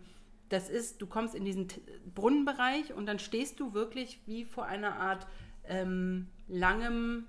[0.52, 1.68] das ist, du kommst in diesen
[2.14, 5.26] Brunnenbereich und dann stehst du wirklich wie vor einer Art
[5.64, 7.26] ähm, langem,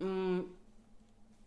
[0.00, 0.44] mh, mm,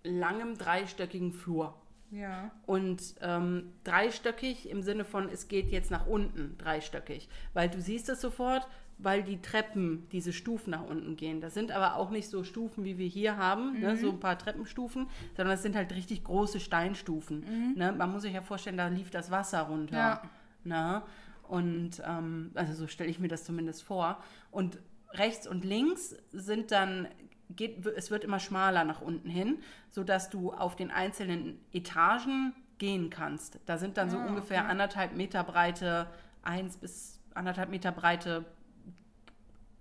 [0.03, 1.75] langem dreistöckigen Flur.
[2.09, 2.51] Ja.
[2.65, 7.29] Und ähm, dreistöckig im Sinne von, es geht jetzt nach unten, dreistöckig.
[7.53, 11.41] Weil du siehst es sofort, weil die Treppen, diese Stufen nach unten gehen.
[11.41, 13.83] Das sind aber auch nicht so Stufen, wie wir hier haben, ne, mhm.
[13.83, 17.39] ne, so ein paar Treppenstufen, sondern das sind halt richtig große Steinstufen.
[17.39, 17.73] Mhm.
[17.77, 17.91] Ne?
[17.91, 19.97] Man muss sich ja vorstellen, da lief das Wasser runter.
[19.97, 20.21] Ja.
[20.63, 21.01] Ne?
[21.47, 24.23] Und ähm, also so stelle ich mir das zumindest vor.
[24.51, 24.79] Und
[25.13, 27.07] rechts und links sind dann
[27.55, 33.09] geht, es wird immer schmaler nach unten hin, sodass du auf den einzelnen Etagen gehen
[33.09, 33.59] kannst.
[33.65, 34.71] Da sind dann so ah, ungefähr okay.
[34.71, 36.07] anderthalb Meter breite,
[36.41, 38.45] eins bis anderthalb Meter breite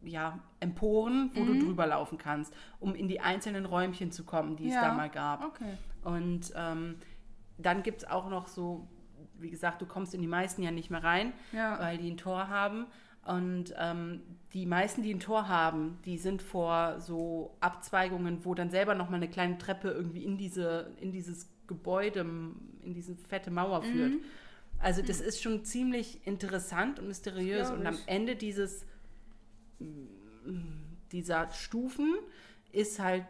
[0.03, 1.59] ja, Emporen, wo mhm.
[1.61, 4.77] du drüber laufen kannst, um in die einzelnen Räumchen zu kommen, die ja.
[4.77, 5.45] es da mal gab.
[5.45, 5.77] Okay.
[6.03, 6.97] Und ähm,
[7.59, 8.89] dann gibt es auch noch so
[9.41, 11.79] wie gesagt, du kommst in die meisten ja nicht mehr rein, ja.
[11.81, 12.87] weil die ein Tor haben.
[13.25, 14.23] Und ähm,
[14.53, 19.17] die meisten, die ein Tor haben, die sind vor so Abzweigungen, wo dann selber nochmal
[19.17, 24.13] eine kleine Treppe irgendwie in, diese, in dieses Gebäude, in diese fette Mauer führt.
[24.13, 24.21] Mhm.
[24.79, 25.29] Also das mhm.
[25.29, 27.71] ist schon ziemlich interessant und mysteriös.
[27.71, 28.87] Und am Ende dieses,
[31.13, 32.15] dieser Stufen
[32.73, 33.27] ist halt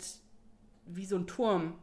[0.87, 1.75] wie so ein Turm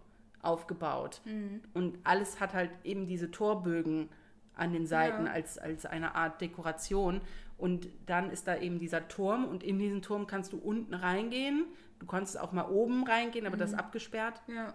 [0.42, 1.22] aufgebaut.
[1.26, 1.62] Mhm.
[1.74, 4.10] Und alles hat halt eben diese Torbögen
[4.58, 5.32] an den Seiten ja.
[5.32, 7.22] als, als eine Art Dekoration.
[7.58, 11.66] Und dann ist da eben dieser Turm und in diesen Turm kannst du unten reingehen.
[12.00, 13.62] Du konntest auch mal oben reingehen, aber mhm.
[13.62, 14.42] das ist abgesperrt.
[14.48, 14.74] Ja.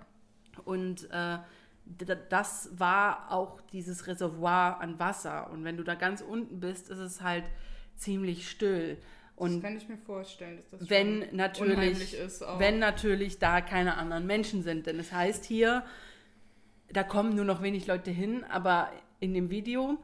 [0.65, 1.39] Und äh,
[2.29, 5.51] das war auch dieses Reservoir an Wasser.
[5.51, 7.45] Und wenn du da ganz unten bist, ist es halt
[7.97, 8.99] ziemlich still.
[9.37, 12.43] Und das kann ich mir vorstellen, dass das wenn natürlich, ist.
[12.43, 12.59] Auch.
[12.59, 14.87] Wenn natürlich da keine anderen Menschen sind.
[14.87, 15.85] Denn es heißt hier,
[16.93, 18.91] da kommen nur noch wenig Leute hin, aber
[19.23, 19.99] in dem Video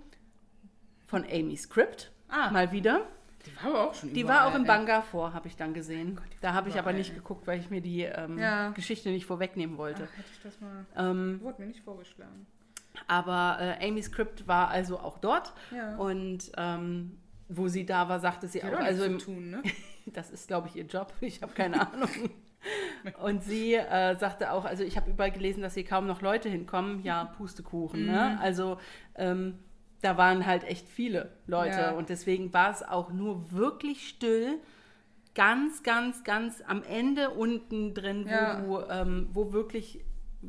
[1.06, 2.50] von Amy Script, ah.
[2.50, 3.06] mal wieder.
[3.44, 6.16] Die war aber auch schon Die war auch im Banga vor, habe ich dann gesehen.
[6.16, 8.70] Gott, da habe ich aber nicht geguckt, weil ich mir die ähm, ja.
[8.70, 10.08] Geschichte nicht vorwegnehmen wollte.
[10.10, 10.86] Ach, hätte ich das mal.
[10.96, 12.46] Ähm, wurde mir nicht vorgeschlagen.
[13.06, 15.52] Aber äh, Amy Script war also auch dort.
[15.74, 15.96] Ja.
[15.96, 18.78] Und ähm, wo sie da war, sagte sie die auch.
[18.78, 19.62] Also im, tun, ne?
[20.06, 21.12] das ist, glaube ich, ihr Job.
[21.20, 22.10] Ich habe keine Ahnung.
[23.22, 26.48] Und sie äh, sagte auch, also ich habe überall gelesen, dass hier kaum noch Leute
[26.48, 27.02] hinkommen.
[27.02, 28.06] Ja, Pustekuchen.
[28.06, 28.12] Ne?
[28.12, 28.16] Mhm.
[28.16, 28.40] Ne?
[28.40, 28.78] Also
[29.14, 29.58] ähm,
[30.02, 31.78] da waren halt echt viele Leute.
[31.78, 31.90] Ja.
[31.92, 34.58] Und deswegen war es auch nur wirklich still.
[35.34, 38.60] Ganz, ganz, ganz am Ende unten drin, wo, ja.
[38.60, 40.04] du, ähm, wo wirklich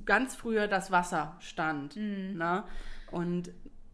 [0.05, 1.95] ganz früher das Wasser stand.
[1.95, 2.37] Mhm.
[2.37, 2.63] Ne?
[3.11, 3.51] Und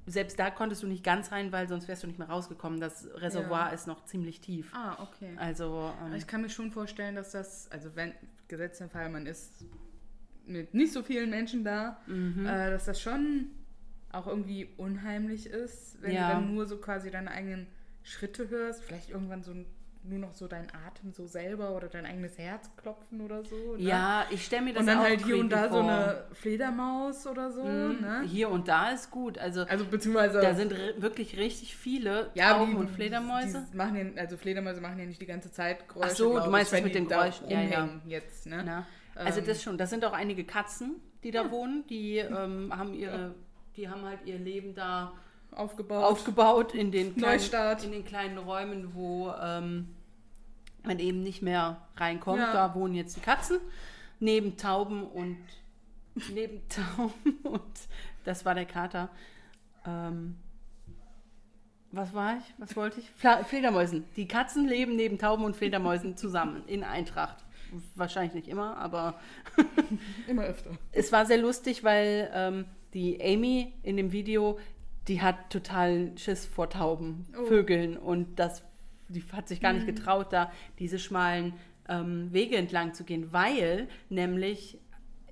[0.08, 2.80] selbst da konntest du nicht ganz rein, weil sonst wärst du nicht mehr rausgekommen.
[2.80, 3.74] Das Reservoir Ja.
[3.74, 4.72] ist noch ziemlich tief.
[4.74, 5.34] Ah, okay.
[5.38, 8.14] Also, ähm, ich kann mir schon vorstellen, dass das, also wenn,
[8.48, 9.66] gesetzt den Fall, man ist
[10.46, 12.46] mit nicht so vielen Menschen da, mhm.
[12.46, 13.50] äh, dass das schon
[14.12, 16.28] auch irgendwie unheimlich ist, wenn Ja.
[16.30, 17.68] du dann nur so quasi deine eigenen
[18.04, 19.66] Schritte hörst, vielleicht irgendwann so ein-
[20.10, 23.56] nur noch so dein Atem so selber oder dein eigenes Herz klopfen oder so.
[23.76, 23.84] Ne?
[23.84, 25.92] ja, ich stelle mir das Und dann auch halt hier und da creepy so vor.
[25.92, 28.02] eine Fledermaus oder so, Mhm.
[28.02, 28.24] ne?
[28.28, 29.38] Hier und da ist gut.
[29.38, 33.66] Also, Also beziehungsweise da sind wirklich richtig viele ja, Tauben und Fledermäuse.
[33.74, 36.08] Machen ja, also Fledermäuse machen ja nicht die ganze Zeit Geräusche.
[36.12, 37.50] Ach so, du meinst ich, das mit den Geräuschen.
[37.50, 37.90] Ja, ja.
[38.08, 38.64] Jetzt, ne?
[38.66, 39.46] Na, also Ähm.
[39.48, 39.78] das schon.
[39.78, 41.86] Das sind auch einige Katzen, die da wohnen.
[41.88, 43.36] Die ähm, haben ihre,
[43.76, 45.14] die haben halt ihr Leben da
[45.52, 46.04] Aufgebaut.
[46.04, 47.84] aufgebaut in den kleinen, Neustart.
[47.86, 49.95] in den kleinen Räumen, wo ähm,
[50.88, 52.40] man eben nicht mehr reinkommt.
[52.40, 52.54] Ja.
[52.54, 53.60] Da wohnen jetzt die Katzen
[54.20, 55.38] neben Tauben und
[56.34, 57.62] neben Tauben und
[58.24, 59.10] das war der Kater.
[59.86, 60.36] Ähm,
[61.92, 62.44] was war ich?
[62.58, 63.10] Was wollte ich?
[63.12, 64.04] Fla Fledermäusen.
[64.18, 67.38] Die Katzen leben neben Tauben und Fledermäusen zusammen in Eintracht.
[67.96, 69.20] Wahrscheinlich nicht immer, aber
[70.28, 70.72] Immer öfter.
[70.92, 74.60] es war sehr lustig, weil ähm, die Amy in dem Video,
[75.08, 77.46] die hat total Schiss vor Tauben, Oh.
[77.46, 78.64] Vögeln und das,
[79.10, 81.54] die hat sich gar nicht getraut, da diese schmalen
[81.88, 84.80] ähm, Wege entlang zu gehen, weil nämlich,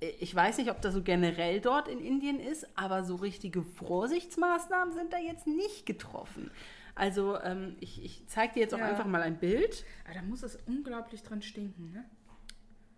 [0.00, 3.62] äh, ich weiß nicht, ob das so generell dort in Indien ist, aber so richtige
[3.62, 6.50] Vorsichtsmaßnahmen sind da jetzt nicht getroffen.
[6.94, 8.86] Also ähm, ich, ich zeige dir jetzt auch Ja.
[8.88, 9.84] einfach mal ein Bild.
[10.04, 12.04] Aber da muss es unglaublich dran stinken, ne?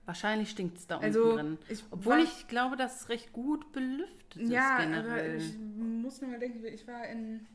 [0.04, 1.58] Wahrscheinlich stinkt es da Also, unten drin.
[1.68, 5.36] ich Obwohl war- ich glaube, dass es recht gut belüftet ist Ja, aber generell.
[5.38, 7.46] ich muss nur mal denken, ich war in,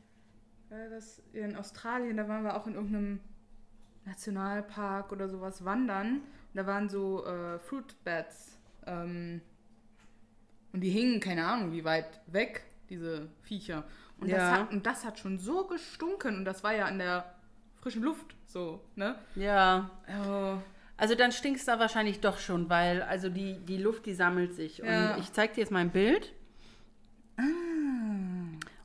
[0.72, 3.20] war das in Australien, da waren wir auch in irgendeinem
[4.04, 6.14] Nationalpark oder sowas wandern.
[6.16, 6.22] Und
[6.54, 8.58] da waren so äh, Fruit Bats.
[8.86, 9.40] Ähm,
[10.72, 13.84] und die hingen, keine Ahnung, wie weit weg, diese Viecher.
[14.18, 14.50] Und, das Ja.
[14.60, 16.36] hat, und das hat schon so gestunken.
[16.38, 17.34] Und das war ja in der
[17.80, 19.16] frischen Luft so, ne?
[19.34, 19.90] Ja,
[20.26, 20.56] Oh,
[20.96, 24.54] also dann stinkt es da wahrscheinlich doch schon, weil also die, die Luft, die sammelt
[24.54, 24.78] sich.
[24.78, 25.14] Ja.
[25.14, 26.32] Und ich zeige dir jetzt mal ein Bild.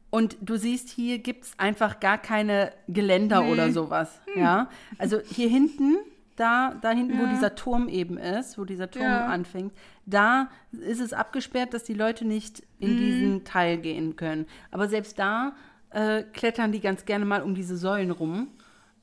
[0.10, 3.52] Und du siehst, hier gibt es einfach gar keine Geländer Nee.
[3.52, 4.22] oder sowas.
[4.36, 5.98] Ja, also hier hinten,
[6.38, 7.30] da, da hinten, wo Ja.
[7.34, 9.26] dieser Turm eben ist, wo dieser Turm Ja.
[9.28, 9.74] anfängt,
[10.06, 12.98] da ist es abgesperrt, dass die Leute nicht in Mhm.
[12.98, 14.46] diesen Teil gehen können.
[14.72, 15.54] Aber selbst da
[15.92, 18.50] äh, klettern die ganz gerne mal um diese Säulen rum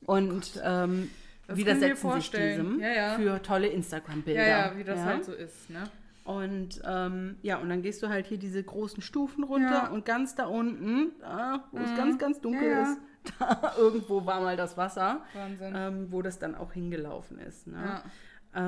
[0.05, 1.09] und ähm,
[1.47, 3.15] widersetzen sich diesem ja.
[3.15, 4.41] für tolle Instagram-Bilder.
[4.47, 5.83] ja, ja, wie das halt so ist, ne?
[6.25, 9.87] Und ähm, ja, und dann gehst du halt hier diese großen Stufen runter Ja.
[9.91, 12.99] und ganz da unten, da, wo es ganz, ganz dunkel Ja, ist,
[13.39, 15.73] da irgendwo war mal das Wasser, Wahnsinn.
[15.77, 17.67] ähm, wo das dann auch hingelaufen ist.
[17.67, 17.77] Ne?
[17.77, 18.03] Ja.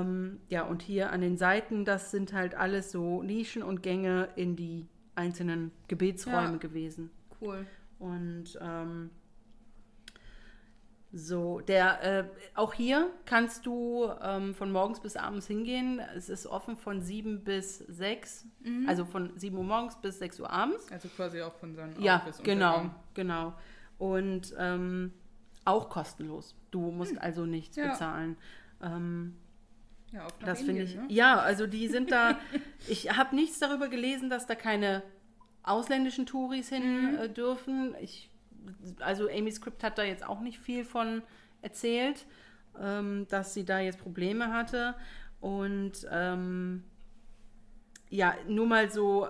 [0.02, 4.30] Ähm, ja, und hier an den Seiten, das sind halt alles so Nischen und Gänge
[4.36, 6.58] in die einzelnen Gebetsräume Ja.
[6.58, 7.10] gewesen.
[7.41, 7.65] Cool.
[7.98, 9.10] Und ähm,
[11.13, 16.00] so, der, äh, auch hier kannst du ähm, von morgens bis abends hingehen.
[16.15, 18.88] Es ist offen von 7 bis 6, Mhm.
[18.89, 20.91] also von 7 Uhr morgens bis 6 Uhr abends.
[20.91, 22.96] Also quasi auch von seinem Ja, bis genau, Untergang.
[23.13, 23.54] genau.
[23.98, 25.13] Und ähm,
[25.65, 26.56] auch kostenlos.
[26.72, 27.78] Du musst also nichts.
[27.78, 27.89] Ja.
[27.91, 28.38] bezahlen.
[28.82, 29.36] Ähm,
[30.12, 30.96] Ja, auf das finde ich.
[30.96, 31.06] Ne?
[31.10, 32.38] Ja, also die sind da.
[32.88, 35.04] ich habe nichts darüber gelesen, dass da keine
[35.63, 37.17] ausländischen Touris hin Mhm.
[37.17, 37.96] äh, dürfen.
[38.02, 38.30] Ich,
[39.00, 41.22] also Amy Script hat da jetzt auch nicht viel von
[41.62, 42.26] erzählt,
[42.80, 44.96] ähm, dass sie da jetzt Probleme hatte.
[45.40, 46.84] Und ähm,
[48.10, 49.28] ja, nur mal so,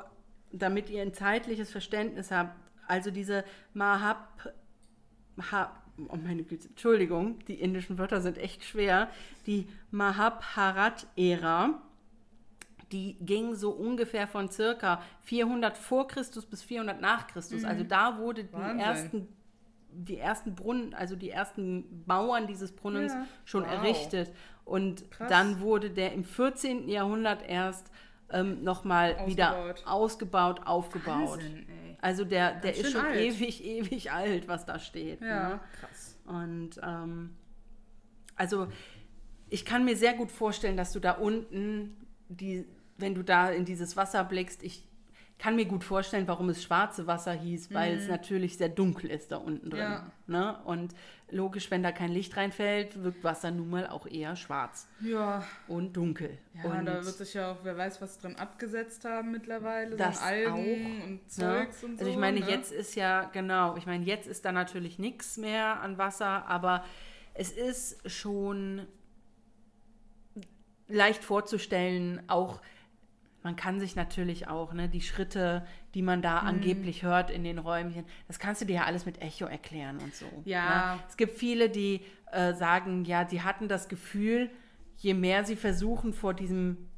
[0.51, 2.55] damit ihr ein zeitliches Verständnis habt.
[2.87, 4.53] Also diese Mahab,
[5.51, 5.75] ha,
[6.07, 9.09] oh meine Güte, Entschuldigung, die indischen Wörter sind echt schwer.
[9.45, 11.81] Die Mahabharat-Ära,
[12.91, 17.63] die ging so ungefähr von circa 400 vor Christus bis 400 nach Christus.
[17.63, 19.27] Also da wurde die ersten
[19.99, 23.25] die ersten Brunnen, also die ersten Mauern dieses Brunnens Ja.
[23.45, 23.71] schon Wow.
[23.71, 24.31] errichtet.
[24.63, 25.27] Und Krass.
[25.29, 26.87] dann wurde der im 14.
[26.87, 27.89] Jahrhundert erst
[28.29, 30.61] ähm, nochmal wieder Ausgebaut.
[30.67, 31.39] aufgebaut.
[31.39, 31.65] Wahnsinn.
[31.99, 33.17] Also der, der ist schon alt.
[33.19, 35.19] ewig, ewig alt, was da steht.
[35.21, 35.59] Ja, Ne?
[35.79, 36.19] krass.
[36.27, 37.31] Und ähm,
[38.35, 38.67] also
[39.49, 41.95] ich kann mir sehr gut vorstellen, dass du da unten,
[42.29, 42.65] die,
[42.97, 44.83] wenn du da in dieses Wasser blickst, ich
[45.39, 49.31] kann mir gut vorstellen, warum es schwarze Wasser hieß, weil es natürlich sehr dunkel ist
[49.31, 49.79] da unten drin.
[49.81, 49.93] Mhm.
[49.93, 50.11] Ja.
[50.25, 50.59] Ne?
[50.65, 50.95] Und
[51.29, 55.95] logisch, wenn da kein Licht reinfällt, wirkt Wasser nun mal auch eher schwarz Ja, und
[55.95, 56.37] dunkel.
[56.55, 59.95] ja und da wird sich ja auch, wer weiß, was drin abgesetzt haben mittlerweile.
[59.95, 60.57] Das so Algen auch,
[61.05, 61.27] und Ne?
[61.27, 61.99] Zeugs und so.
[61.99, 62.49] Also ich meine, ne?
[62.49, 66.83] jetzt ist ja, genau, ich meine, jetzt ist da natürlich nichts mehr an Wasser, aber
[67.35, 68.87] es ist schon
[70.87, 72.59] leicht vorzustellen, auch
[73.47, 76.47] man kann sich natürlich auch, ne, die Schritte, die man da mhm.
[76.49, 80.13] angeblich hört in den Räumchen, das kannst du dir ja alles mit Echo erklären und
[80.13, 80.25] so.
[80.43, 80.95] Ja.
[80.95, 81.01] Ne?
[81.07, 82.01] Es gibt viele, die
[82.33, 84.49] äh, sagen, ja, sie hatten das Gefühl,
[84.97, 86.89] je mehr sie versuchen, vor diesem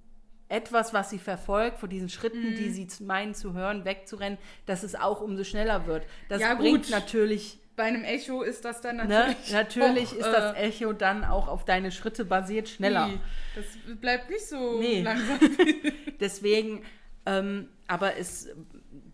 [0.48, 2.56] etwas, was sie verfolgt, vor diesen Schritten, mhm.
[2.56, 6.08] die sie meinen zu hören, wegzurennen, dass es auch umso schneller wird.
[6.30, 6.90] Das ja, bringt gut.
[6.90, 9.06] natürlich bei einem Echo ist das dann ne?
[9.06, 9.52] natürlich.
[9.52, 9.56] Ne?
[9.56, 13.08] Natürlich auch, ist das äh, Echo dann auch auf deine Schritte basiert schneller.
[13.08, 13.20] Nee,
[13.56, 15.02] das bleibt nicht so nee.
[15.02, 15.40] langsam.
[16.20, 16.84] Deswegen,
[17.26, 18.50] ähm, aber es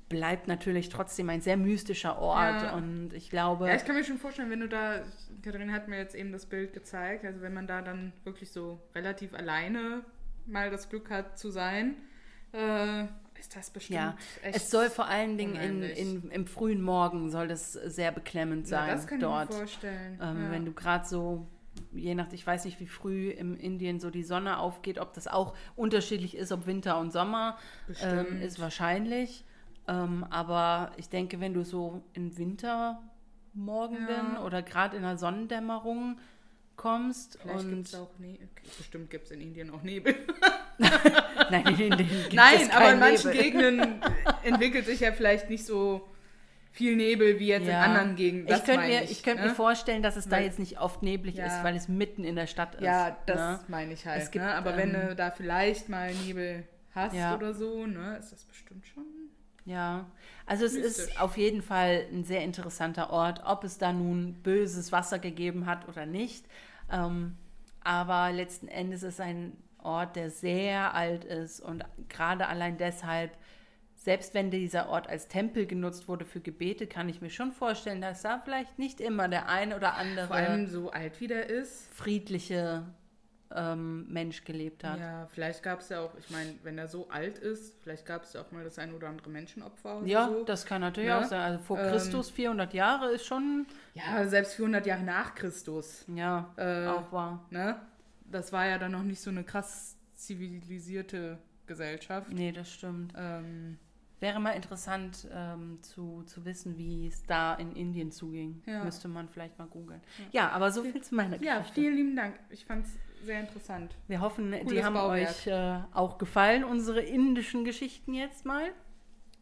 [0.10, 2.74] bleibt natürlich trotzdem ein sehr mystischer Ort ja.
[2.74, 3.68] und ich glaube.
[3.68, 5.04] Ja, ich kann mir schon vorstellen, wenn du da,
[5.44, 8.82] Katharina hat mir jetzt eben das Bild gezeigt, also wenn man da dann wirklich so
[8.96, 10.04] relativ alleine
[10.48, 11.98] mal das Glück hat zu sein,
[12.52, 13.04] äh,
[13.40, 17.30] ist das bestimmt ja, echt Es soll vor allen Dingen in, in, im frühen Morgen
[17.30, 18.90] soll das sehr beklemmend sein.
[18.90, 19.50] Ja, das kann dort.
[19.50, 20.20] ich mir vorstellen.
[20.22, 20.52] Ähm, ja.
[20.52, 21.48] Wenn du gerade so,
[21.94, 25.28] je nach, ich weiß nicht, wie früh im Indien so die Sonne aufgeht, ob das
[25.28, 27.58] auch unterschiedlich ist, ob Winter und Sommer,
[28.02, 29.46] ähm, ist wahrscheinlich.
[29.88, 34.44] Ähm, aber ich denke, wenn du so in Wintermorgen ja.
[34.44, 36.18] oder gerade in der Sonnendämmerung
[36.76, 37.40] kommst.
[37.42, 38.48] Vielleicht gibt es auch Nebel.
[38.52, 40.16] Okay, bestimmt gibt es in Indien auch Nebel.
[41.50, 43.44] Nein, in Indien gibt Nein, es aber in manchen Nebel.
[43.44, 44.02] Gegenden
[44.44, 46.08] entwickelt sich ja vielleicht nicht so
[46.72, 47.86] viel Nebel wie jetzt ja.
[47.86, 48.48] in anderen Gegenden.
[48.48, 49.48] Das ich könnte mir, ich könnt ne?
[49.48, 51.46] mir vorstellen, dass es weil, da jetzt nicht oft neblig ja.
[51.46, 52.82] ist, weil es mitten in der Stadt ist.
[52.82, 53.60] Ja, das ne?
[53.70, 54.30] meine ich halt.
[54.32, 54.54] Gibt, ne?
[54.54, 57.36] Aber ähm, wenn du da vielleicht mal Nebel hast ja.
[57.36, 59.04] oder so, ne, ist das bestimmt schon.
[59.64, 60.06] Ja,
[60.46, 61.06] also es mystisch.
[61.06, 65.66] ist auf jeden Fall ein sehr interessanter Ort, ob es da nun böses Wasser gegeben
[65.66, 66.46] hat oder nicht.
[66.92, 67.36] Ähm,
[67.84, 69.54] aber letzten Endes ist es ein
[69.86, 73.32] Ort, der sehr alt ist und gerade allein deshalb,
[73.96, 78.02] selbst wenn dieser Ort als Tempel genutzt wurde für Gebete, kann ich mir schon vorstellen,
[78.02, 81.50] dass da vielleicht nicht immer der ein oder andere Vor allem so alt wie der
[81.50, 82.84] ist, friedliche
[83.54, 85.00] ähm, Mensch gelebt hat.
[85.00, 88.24] Ja, vielleicht gab es ja auch, ich meine, wenn er so alt ist, vielleicht gab
[88.24, 90.02] es ja auch mal das ein oder andere Menschenopfer.
[90.06, 90.44] ja, so.
[90.44, 91.22] das kann natürlich ja?
[91.22, 91.42] auch sein.
[91.42, 93.66] Also vor ähm, Christus 400 Jahre ist schon.
[93.94, 96.06] Ja, selbst 400 Jahre nach Christus.
[96.14, 97.46] Ja, äh, auch wahr.
[97.50, 97.80] Ne?
[98.32, 102.32] Das war ja dann noch nicht so eine krass zivilisierte Gesellschaft.
[102.32, 103.14] Nee, das stimmt.
[103.16, 103.78] Ähm,
[104.20, 108.64] Wäre mal interessant ähm, zu, zu wissen, wie es da in Indien zuging.
[108.66, 108.84] Ja.
[108.84, 110.02] Müsste man vielleicht mal googeln.
[110.32, 110.44] Ja.
[110.44, 110.50] ja.
[110.50, 111.46] aber so viel zu meiner Geschichte.
[111.46, 112.40] Ja, vielen lieben Dank.
[112.50, 112.94] Ich fand es
[113.26, 113.96] sehr interessant.
[114.08, 115.30] Wir hoffen, Cooles die haben Bauwerk.
[115.30, 118.72] euch äh, auch gefallen, unsere indischen Geschichten jetzt mal.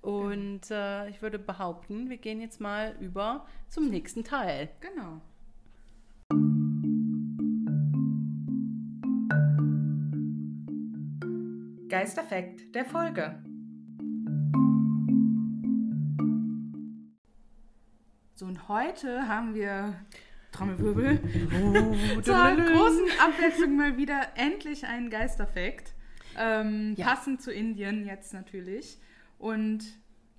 [0.02, 4.70] Und äh, ich würde behaupten, wir gehen jetzt mal über zum nächsten Teil.
[4.82, 5.22] Genau.
[11.94, 13.40] Geisterfekt der Folge.
[18.34, 19.94] So, und heute haben wir
[20.52, 21.20] Trommelwirbel.
[21.54, 25.94] Oh, Zur großen Abwechslung mal wieder endlich ein Geisterfekt.
[26.36, 27.06] Ähm, ja.
[27.06, 28.98] Passend zu Indien jetzt natürlich.
[29.38, 29.84] Und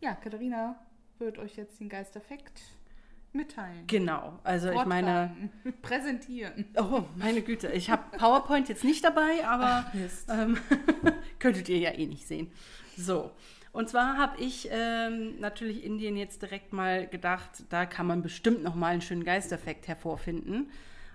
[0.00, 0.84] ja, Katharina
[1.20, 2.62] wird euch jetzt den Geisterfekt
[3.34, 3.86] mitteilen.
[3.86, 5.36] Genau, also Vortragen, ich meine.
[5.82, 6.66] Präsentieren.
[6.76, 7.68] Oh, meine Güte.
[7.72, 9.84] Ich habe PowerPoint jetzt nicht dabei, aber
[10.28, 10.58] ähm,
[11.38, 12.50] könntet ihr ja eh nicht sehen.
[12.96, 13.32] So,
[13.72, 18.62] und zwar habe ich ähm, natürlich Indien jetzt direkt mal gedacht, da kann man bestimmt
[18.62, 20.70] noch mal einen schönen Geisteffekt hervorfinden.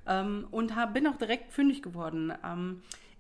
[0.06, 2.34] Ähm, und hab, bin auch direkt fündig geworden.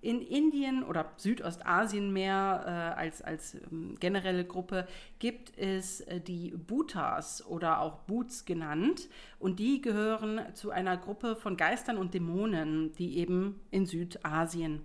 [0.01, 2.63] In Indien oder Südostasien mehr
[2.95, 4.88] äh, als, als ähm, generelle Gruppe
[5.19, 9.09] gibt es äh, die Bhutas oder auch Bhuts genannt.
[9.39, 14.81] Und die gehören zu einer Gruppe von Geistern und Dämonen, die eben in Südasien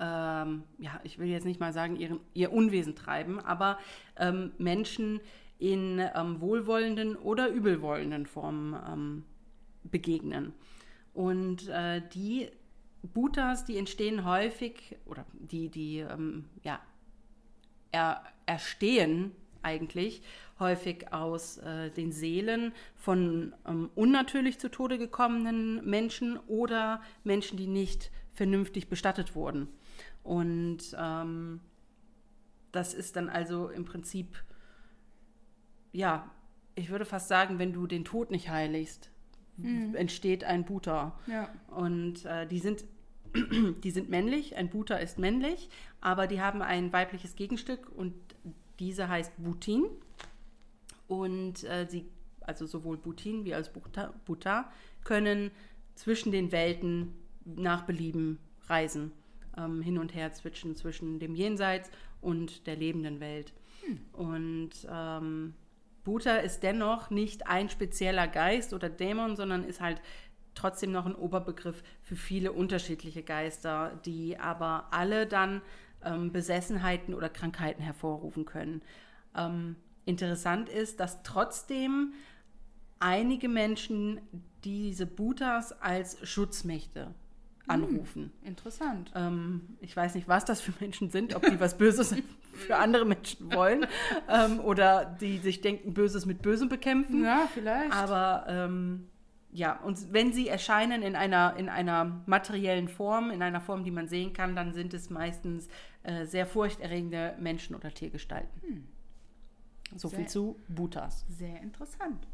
[0.00, 3.78] ähm, ja, ich will jetzt nicht mal sagen, ihren, ihr Unwesen treiben, aber
[4.16, 5.20] ähm, Menschen
[5.58, 9.24] in ähm, wohlwollenden oder übelwollenden Formen ähm,
[9.82, 10.52] begegnen.
[11.14, 12.48] Und äh, die
[13.02, 16.80] Bhutas, die entstehen häufig, oder die, die ähm, ja,
[17.92, 19.32] er, erstehen
[19.62, 20.22] eigentlich
[20.58, 27.66] häufig aus äh, den Seelen von ähm, unnatürlich zu Tode gekommenen Menschen oder Menschen, die
[27.66, 29.68] nicht vernünftig bestattet wurden.
[30.22, 31.60] Und ähm,
[32.72, 34.42] das ist dann also im Prinzip,
[35.92, 36.30] ja,
[36.74, 39.10] ich würde fast sagen, wenn du den Tod nicht heiligst,
[39.58, 39.94] mhm.
[39.94, 41.18] entsteht ein Buta.
[41.26, 41.48] Ja.
[41.68, 42.84] Und äh, die sind
[43.84, 45.68] die sind männlich, ein Buta ist männlich,
[46.00, 48.14] aber die haben ein weibliches Gegenstück und
[48.78, 49.84] diese heißt Butin.
[51.06, 52.06] Und äh, sie,
[52.40, 54.70] also sowohl Butin wie als Buta, Buta,
[55.04, 55.50] können
[55.94, 59.12] zwischen den Welten nach Belieben reisen
[59.56, 61.90] ähm, hin und her zwischen, zwischen dem Jenseits
[62.20, 63.52] und der lebenden Welt.
[63.84, 64.00] Hm.
[64.12, 65.54] Und ähm,
[66.04, 70.00] Buddha ist dennoch nicht ein spezieller Geist oder Dämon, sondern ist halt
[70.54, 75.62] trotzdem noch ein Oberbegriff für viele unterschiedliche Geister, die aber alle dann
[76.04, 78.82] ähm, Besessenheiten oder Krankheiten hervorrufen können.
[79.36, 82.12] Ähm, interessant ist, dass trotzdem
[82.98, 84.20] einige Menschen
[84.64, 87.14] diese Butas als Schutzmächte hm,
[87.68, 88.32] anrufen.
[88.40, 89.12] Hm, interessant.
[89.14, 92.14] Ähm, ich weiß nicht, was das für Menschen sind, ob die was Böses
[92.58, 93.86] für andere Menschen wollen
[94.28, 97.24] ähm, oder die sich denken, Böses mit Bösem bekämpfen.
[97.24, 97.92] Ja, vielleicht.
[97.92, 99.08] Aber ähm,
[99.50, 103.90] ja, und wenn sie erscheinen in einer, in einer materiellen Form, in einer Form, die
[103.90, 105.68] man sehen kann, dann sind es meistens
[106.02, 108.62] äh, sehr furchterregende Menschen- oder Tiergestalten.
[108.62, 108.88] Hm.
[109.96, 111.24] So sehr, viel zu Butas.
[111.30, 112.26] Sehr interessant.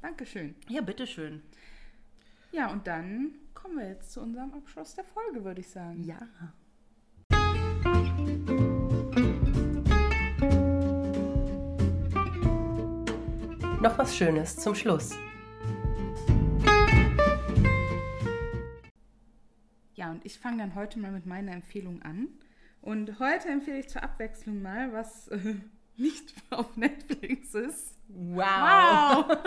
[0.00, 0.54] Dankeschön.
[0.68, 1.42] Ja, bitteschön.
[2.50, 6.02] Ja, und dann kommen wir jetzt zu unserem Abschluss der Folge, würde ich sagen.
[6.04, 6.20] Ja.
[13.88, 15.16] Noch was Schönes zum Schluss.
[19.94, 22.28] Ja, und ich fange dann heute mal mit meiner Empfehlung an.
[22.82, 25.54] Und heute empfehle ich zur Abwechslung mal, was äh,
[25.96, 27.94] nicht auf Netflix ist.
[28.08, 29.26] Wow!
[29.26, 29.38] wow.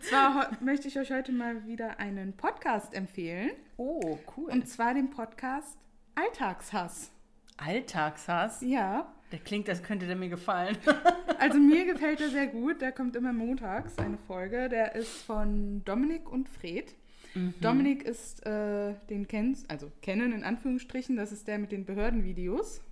[0.02, 3.52] zwar möchte ich euch heute mal wieder einen Podcast empfehlen.
[3.78, 4.50] Oh, cool.
[4.50, 5.78] Und zwar den Podcast
[6.16, 7.10] Alltagshass.
[7.56, 8.60] Alltagshass?
[8.60, 9.10] Ja.
[9.32, 10.76] Der klingt, als könnte der mir gefallen.
[11.38, 12.80] also mir gefällt er sehr gut.
[12.80, 14.68] Der kommt immer montags, eine Folge.
[14.68, 16.94] Der ist von Dominik und Fred.
[17.34, 17.54] Mhm.
[17.60, 22.82] Dominik ist, äh, den kennst, also kennen in Anführungsstrichen, das ist der mit den Behördenvideos.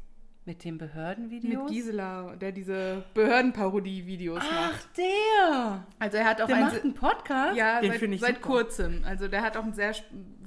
[0.48, 1.64] Mit den Behördenvideos?
[1.64, 4.74] Mit Gisela, der diese Behördenparodie-Videos macht.
[4.76, 5.86] Ach, der!
[5.98, 7.54] Also er hat auch der einen, macht einen Podcast?
[7.54, 9.02] Ja, den seit, seit kurzem.
[9.04, 9.92] Also der hat auch einen sehr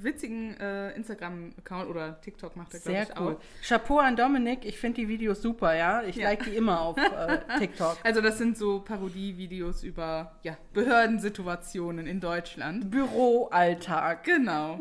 [0.02, 3.34] witzigen äh, Instagram-Account oder TikTok macht er, glaube ich, cool.
[3.34, 3.64] auch.
[3.64, 6.02] Chapeau an Dominik, ich finde die Videos super, ja.
[6.02, 6.30] Ich ja.
[6.30, 7.98] like die immer auf äh, TikTok.
[8.02, 12.90] Also das sind so Parodie-Videos über ja, Behördensituationen in Deutschland.
[12.90, 14.24] Büroalltag.
[14.24, 14.80] Genau.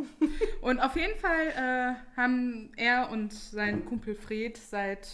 [0.62, 5.11] und auf jeden Fall äh, haben er und sein Kumpel Fred seit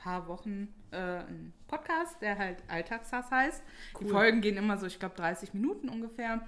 [0.00, 3.62] paar Wochen äh, einen Podcast, der halt Alltagshass heißt.
[3.94, 4.06] Cool.
[4.06, 6.40] Die Folgen gehen immer so, ich glaube, 30 Minuten ungefähr.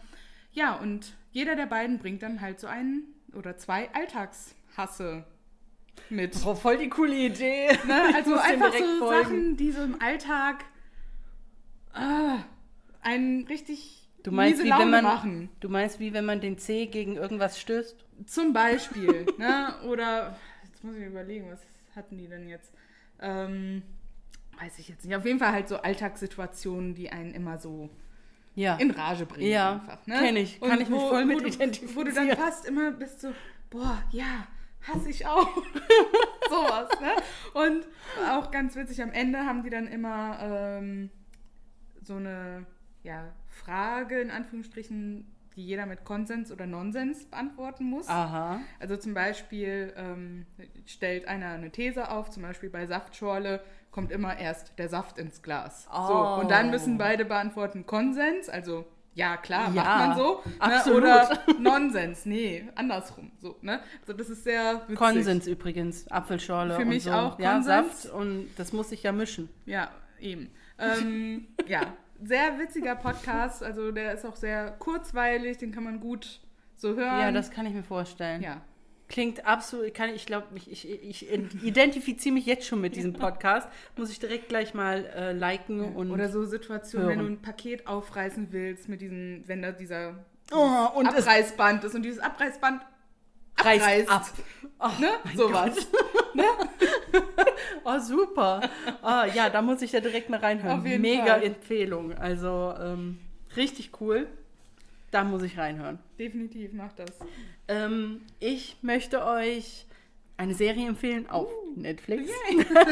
[0.53, 5.25] Ja, und jeder der beiden bringt dann halt so einen oder zwei Alltagshasse
[6.09, 6.37] mit.
[6.45, 7.69] Oh, voll die coole Idee.
[7.87, 8.15] Ne?
[8.15, 9.23] Also einfach so folgen.
[9.23, 10.65] Sachen, die so im Alltag
[11.93, 12.39] ah,
[13.03, 15.49] einen richtig Du meinst, wie wenn man, machen.
[15.59, 17.97] Du meinst, wie wenn man den C gegen irgendwas stößt?
[18.27, 19.27] Zum Beispiel.
[19.39, 19.75] ne?
[19.89, 21.61] Oder, jetzt muss ich überlegen, was
[21.97, 22.73] hatten die denn jetzt?
[23.23, 23.83] Ähm,
[24.61, 25.17] weiß ich jetzt nicht.
[25.17, 27.89] Auf jeden Fall halt so Alltagssituationen, die einen immer so
[28.55, 28.77] ja.
[28.77, 29.51] in Rage bringen.
[29.51, 30.07] Ja, einfach.
[30.07, 30.19] Ne?
[30.19, 30.61] kenne ich.
[30.61, 31.97] Kann Und ich mich voll mit wo identifizieren.
[31.97, 33.33] Wo du dann fast immer bist so,
[33.71, 34.47] boah, ja,
[34.83, 35.49] hasse ich auch.
[36.51, 37.13] Sowas, ne?
[37.55, 37.87] Und
[38.29, 41.11] auch ganz witzig, am Ende haben die dann immer ähm,
[42.03, 42.67] so eine
[43.03, 48.09] ja, Frage, in Anführungsstrichen, die jeder mit Konsens oder Nonsens beantworten muss.
[48.09, 48.61] Aha.
[48.81, 50.47] Also zum Beispiel ähm,
[50.87, 55.43] stellt einer eine These auf, zum Beispiel bei Saftschorle kommt immer erst der Saft ins
[55.43, 55.87] Glas.
[55.93, 56.07] Oh.
[56.07, 60.43] So, und dann müssen beide beantworten Konsens, also ja, klar, ja, macht man so.
[60.45, 60.53] Ne?
[60.59, 61.03] Absolut.
[61.03, 61.09] Ne?
[61.09, 63.31] Oder Nonsens, nee, andersrum.
[63.39, 63.81] So, ne?
[64.01, 64.97] Also das ist sehr witzig.
[64.97, 67.11] Konsens übrigens, Apfelschorle Für mich so.
[67.13, 69.51] auch ja, Saft und das muss sich ja mischen.
[69.67, 70.51] Ja, eben.
[70.79, 71.93] Ähm, ja,
[72.25, 73.63] sehr witziger Podcast.
[73.63, 76.41] Also der ist auch sehr kurzweilig, den kann man gut
[76.77, 77.21] so hören.
[77.21, 78.43] Ja, das kann ich mir vorstellen.
[78.43, 78.61] Ja.
[79.09, 81.31] Klingt absolut, kann ich glaube, ich, ich, ich
[81.63, 83.69] identifiziere mich jetzt schon mit diesem Podcast.
[83.97, 85.91] Muss ich direkt gleich mal äh, liken ja.
[85.91, 86.11] und.
[86.11, 87.19] Oder so Situationen, hören.
[87.19, 91.95] wenn du ein Paket aufreißen willst mit diesem, wenn da dieser oh, und Abreißband ist
[91.95, 92.81] und dieses Abreißband
[93.57, 94.11] reißt, reißt.
[94.11, 94.27] ab.
[94.79, 95.11] Oh, ne?
[95.37, 95.77] Sowas.
[96.35, 96.45] ne?
[97.85, 98.69] oh, super.
[99.03, 100.83] Oh, ja, da muss ich ja direkt mal reinhören.
[101.01, 101.45] Mega Fall.
[101.45, 102.15] Empfehlung.
[102.15, 103.19] Also ähm,
[103.57, 104.27] richtig cool.
[105.13, 105.99] Da muss ich reinhören.
[106.19, 107.11] Definitiv, mach das.
[107.69, 109.87] Ähm, ich möchte euch
[110.39, 112.31] eine Serie empfehlen auf uh, Netflix.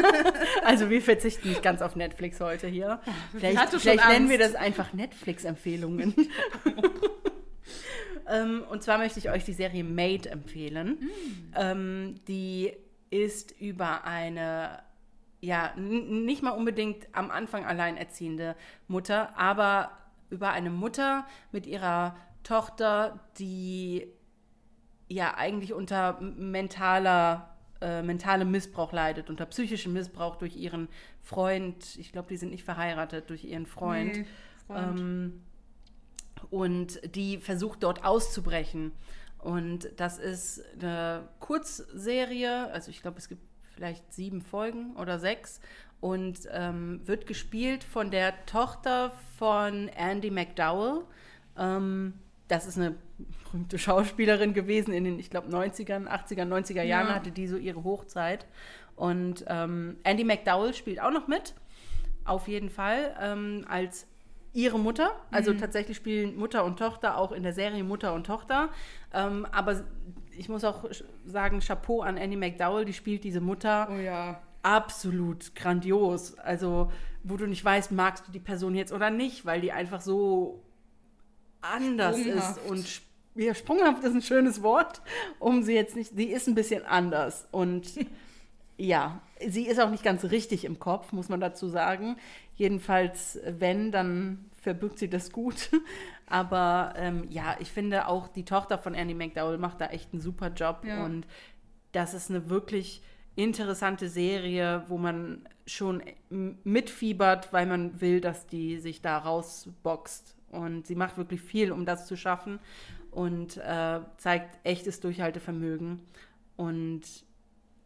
[0.64, 3.00] also wir verzichten nicht ganz auf Netflix heute hier.
[3.32, 6.14] Vielleicht, vielleicht nennen wir das einfach Netflix-Empfehlungen.
[8.28, 10.98] Ähm, und zwar möchte ich euch die Serie Made empfehlen.
[11.00, 11.54] Mm.
[11.54, 12.72] Ähm, die
[13.10, 14.82] ist über eine,
[15.40, 18.56] ja, nicht mal unbedingt am Anfang alleinerziehende
[18.88, 19.90] Mutter, aber
[20.30, 24.06] über eine Mutter mit ihrer Tochter, die
[25.08, 30.88] ja eigentlich unter mentaler, äh, mentalem Missbrauch leidet, unter psychischem Missbrauch durch ihren
[31.20, 31.96] Freund.
[31.96, 34.16] Ich glaube, die sind nicht verheiratet, durch ihren Freund.
[34.16, 34.26] Nee,
[34.66, 35.00] Freund.
[35.00, 35.42] Ähm,
[36.50, 38.92] und die versucht dort auszubrechen.
[39.38, 43.42] Und das ist eine Kurzserie, also ich glaube, es gibt
[43.74, 45.60] vielleicht sieben Folgen oder sechs
[46.00, 51.04] und ähm, wird gespielt von der Tochter von Andy McDowell.
[51.56, 52.14] Ähm,
[52.48, 52.96] das ist eine
[53.44, 57.14] berühmte Schauspielerin gewesen in den, ich glaube, 90ern, 80er, 90er Jahren ja.
[57.14, 58.46] hatte die so ihre Hochzeit.
[58.96, 61.54] Und ähm, Andy McDowell spielt auch noch mit,
[62.24, 64.06] auf jeden Fall, ähm, als
[64.52, 65.12] ihre Mutter.
[65.30, 65.58] Also mhm.
[65.58, 68.70] tatsächlich spielen Mutter und Tochter auch in der Serie Mutter und Tochter.
[69.12, 69.84] Ähm, aber
[70.36, 70.84] ich muss auch
[71.24, 73.88] sagen, Chapeau an Andy McDowell, die spielt diese Mutter.
[73.90, 74.40] Oh ja.
[74.62, 76.38] Absolut grandios.
[76.38, 76.90] Also,
[77.22, 80.62] wo du nicht weißt, magst du die Person jetzt oder nicht, weil die einfach so
[81.60, 82.56] anders sprunghaft.
[82.58, 83.02] ist und
[83.34, 85.00] ja, sprunghaft ist ein schönes Wort,
[85.38, 87.86] um sie jetzt nicht, sie ist ein bisschen anders und
[88.76, 92.16] ja, sie ist auch nicht ganz richtig im Kopf, muss man dazu sagen.
[92.60, 95.70] Jedenfalls, wenn, dann verbirgt sie das gut.
[96.26, 100.20] Aber ähm, ja, ich finde auch die Tochter von Andy McDowell macht da echt einen
[100.20, 101.02] super Job ja.
[101.02, 101.26] und
[101.92, 103.00] das ist eine wirklich
[103.34, 110.36] interessante Serie, wo man schon mitfiebert, weil man will, dass die sich da rausboxt.
[110.50, 112.58] Und sie macht wirklich viel, um das zu schaffen
[113.10, 116.02] und äh, zeigt echtes Durchhaltevermögen.
[116.58, 117.00] Und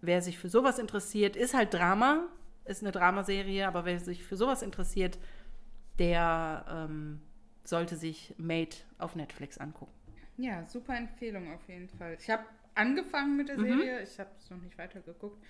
[0.01, 2.27] wer sich für sowas interessiert, ist halt Drama,
[2.65, 5.19] ist eine Dramaserie, aber wer sich für sowas interessiert,
[5.99, 7.21] der ähm,
[7.63, 9.93] sollte sich Made auf Netflix angucken.
[10.37, 12.17] Ja, super Empfehlung auf jeden Fall.
[12.19, 12.45] Ich habe
[12.75, 13.79] angefangen mit der mhm.
[13.79, 15.43] Serie, ich habe es noch nicht weitergeguckt.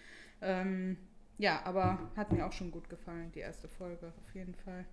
[0.42, 0.98] Ähm,
[1.38, 4.84] ja, aber hat mir auch schon gut gefallen, die erste Folge, auf jeden Fall.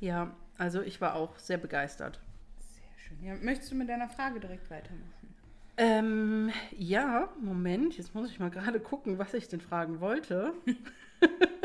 [0.00, 2.20] Ja, also ich war auch sehr begeistert.
[2.58, 3.24] Sehr schön.
[3.24, 5.34] Ja, möchtest du mit deiner Frage direkt weitermachen?
[5.76, 10.52] Ähm, ja, Moment, jetzt muss ich mal gerade gucken, was ich denn fragen wollte.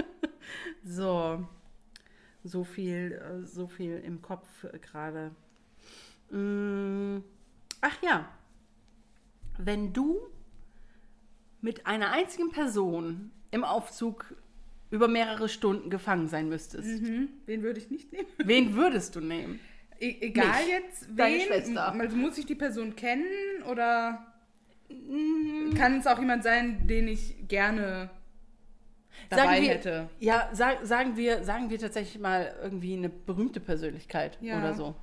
[0.84, 1.48] so,
[2.44, 4.48] so viel, äh, so viel im Kopf
[4.82, 5.32] gerade.
[6.30, 7.24] Mm,
[7.82, 8.30] ach ja,
[9.58, 10.20] wenn du
[11.62, 14.36] mit einer einzigen Person im Aufzug
[14.92, 17.02] über mehrere Stunden gefangen sein müsstest.
[17.02, 17.30] Mhm.
[17.46, 18.28] Wen würde ich nicht nehmen?
[18.38, 19.60] Wen würdest du nehmen?
[20.00, 21.16] E egal Mich, jetzt, wen.
[21.16, 21.94] Deine Schwester.
[21.94, 24.26] Also muss ich die Person kennen oder
[24.90, 25.74] mm.
[25.76, 28.10] kann es auch jemand sein, den ich gerne
[29.30, 30.10] dabei sagen wir, hätte?
[30.20, 34.60] Ja, sag, sagen, wir, sagen wir tatsächlich mal irgendwie eine berühmte Persönlichkeit ja.
[34.60, 34.96] oder so.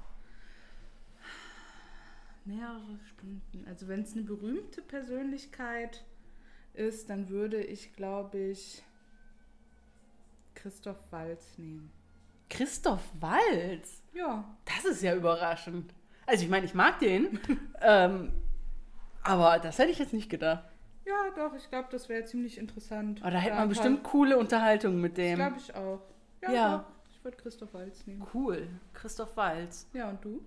[2.45, 3.64] Mehrere Stunden.
[3.68, 6.05] Also wenn es eine berühmte Persönlichkeit
[6.75, 8.83] ist, dann würde ich, glaube ich,
[10.55, 11.91] Christoph Walz nehmen.
[12.49, 14.03] Christoph Walz?
[14.12, 14.45] Ja.
[14.64, 15.95] Das ist ja überraschend.
[16.27, 17.39] Also ich meine, ich mag den,
[17.81, 18.33] ähm,
[19.23, 20.64] aber das hätte ich jetzt nicht gedacht.
[21.11, 23.20] Ja, doch, ich glaube, das wäre ziemlich interessant.
[23.22, 25.36] Aber da hätte man bestimmt coole Unterhaltung mit dem.
[25.36, 26.00] glaube ich auch.
[26.42, 26.76] Ja, ja.
[26.78, 28.26] Doch, ich würde Christoph Walz nehmen.
[28.32, 29.88] Cool, Christoph Walz.
[29.92, 30.40] Ja, und du?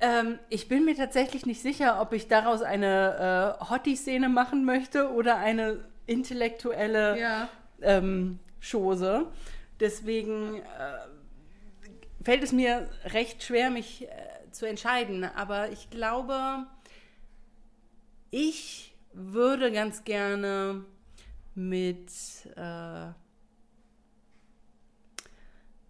[0.00, 5.12] Ähm, ich bin mir tatsächlich nicht sicher, ob ich daraus eine äh, Hottie-Szene machen möchte
[5.12, 7.48] oder eine intellektuelle ja.
[7.80, 9.28] ähm, Chose.
[9.78, 15.24] Deswegen äh, fällt es mir recht schwer, mich äh, zu entscheiden.
[15.24, 16.66] Aber ich glaube,
[18.30, 20.84] ich würde ganz gerne
[21.54, 22.10] mit
[22.54, 23.08] äh,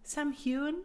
[0.03, 0.75] Sam Hewen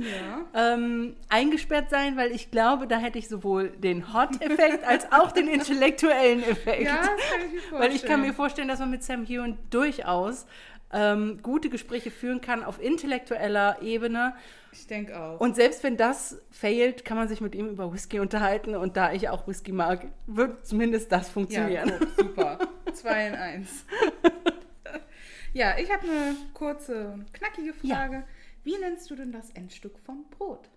[0.00, 0.46] ja.
[0.74, 5.48] ähm, eingesperrt sein, weil ich glaube, da hätte ich sowohl den Hot-Effekt als auch den
[5.48, 6.84] intellektuellen Effekt.
[6.84, 7.16] Ja, kann
[7.46, 7.82] ich mir vorstellen.
[7.82, 10.46] Weil ich kann mir vorstellen, dass man mit Sam Hewen durchaus
[10.92, 14.34] ähm, gute Gespräche führen kann auf intellektueller Ebene.
[14.72, 15.40] Ich denke auch.
[15.40, 18.74] Und selbst wenn das failt, kann man sich mit ihm über Whisky unterhalten.
[18.74, 21.88] Und da ich auch Whisky mag, wird zumindest das funktionieren.
[21.88, 22.58] Ja, gut, super.
[22.92, 23.84] Zwei in eins.
[25.56, 28.16] Ja, ich habe eine kurze, knackige Frage.
[28.16, 28.24] Ja.
[28.62, 30.68] Wie nennst du denn das Endstück vom Brot?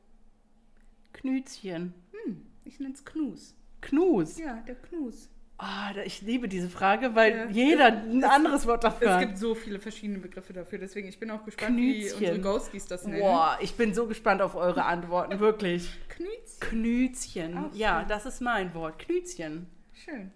[1.12, 1.94] Knütchen.
[2.14, 3.56] Hm, ich nenne es Knus.
[3.82, 4.38] Knus?
[4.38, 5.28] Ja, der Knus.
[5.62, 9.22] Oh, ich liebe diese Frage, weil ja, jeder ein anderes Wort dafür hat.
[9.22, 12.20] Es gibt so viele verschiedene Begriffe dafür, deswegen ich bin auch gespannt, Knütchen.
[12.20, 13.20] wie unsere Ghosties das nennen.
[13.20, 15.92] Boah, ich bin so gespannt auf eure Antworten, wirklich.
[16.08, 16.60] Knütchen.
[16.62, 17.66] Knütchen.
[17.74, 19.00] ja, das ist mein Wort.
[19.00, 19.68] Knütchen.
[19.94, 20.32] Schön.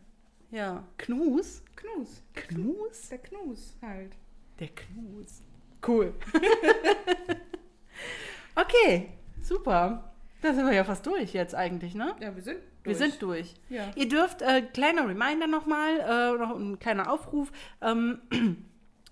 [0.52, 0.84] Ja.
[0.98, 1.64] Knus?
[1.78, 2.22] Knus.
[2.34, 3.10] Knus?
[3.10, 4.12] Der Knus halt.
[4.60, 5.42] Der Knus.
[5.86, 6.14] Cool.
[8.56, 9.10] okay,
[9.42, 10.13] super.
[10.44, 12.16] Da sind wir ja fast durch jetzt eigentlich, ne?
[12.20, 13.00] Ja, wir sind durch.
[13.00, 13.54] Wir sind durch.
[13.70, 13.92] Ja.
[13.96, 17.50] Ihr dürft, äh, kleiner Reminder nochmal, äh, noch ein kleiner Aufruf,
[17.82, 18.20] ähm,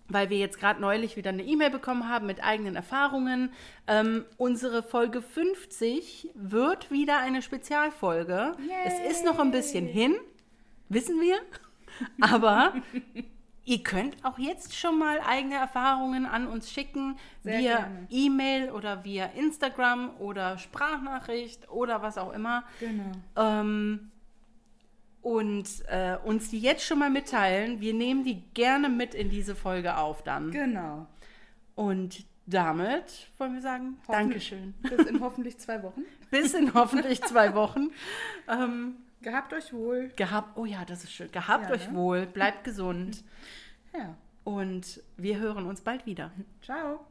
[0.09, 3.53] weil wir jetzt gerade neulich wieder eine E-Mail bekommen haben mit eigenen Erfahrungen.
[3.87, 8.51] Ähm, unsere Folge 50 wird wieder eine Spezialfolge.
[8.59, 8.75] Yay.
[8.83, 10.15] Es ist noch ein bisschen hin,
[10.89, 11.37] wissen wir.
[12.19, 12.73] Aber
[13.63, 19.03] Ihr könnt auch jetzt schon mal eigene Erfahrungen an uns schicken, Sehr via E-Mail oder
[19.03, 22.63] via Instagram oder Sprachnachricht oder was auch immer.
[22.79, 23.11] Genau.
[23.35, 24.11] Ähm,
[25.21, 27.79] und äh, uns die jetzt schon mal mitteilen.
[27.79, 30.49] Wir nehmen die gerne mit in diese Folge auf dann.
[30.49, 31.05] Genau.
[31.75, 34.73] Und damit wollen wir sagen, Dankeschön.
[34.81, 36.01] Bis in hoffentlich zwei Wochen.
[36.31, 37.89] Bis in hoffentlich zwei Wochen.
[38.47, 40.09] Ähm, Gehabt euch wohl.
[40.15, 41.31] Gehabt, oh ja, das ist schön.
[41.31, 41.95] Gehabt ja, euch ne?
[41.95, 42.25] wohl.
[42.25, 43.23] Bleibt gesund.
[43.93, 44.15] Ja.
[44.43, 46.31] Und wir hören uns bald wieder.
[46.61, 47.05] Ciao.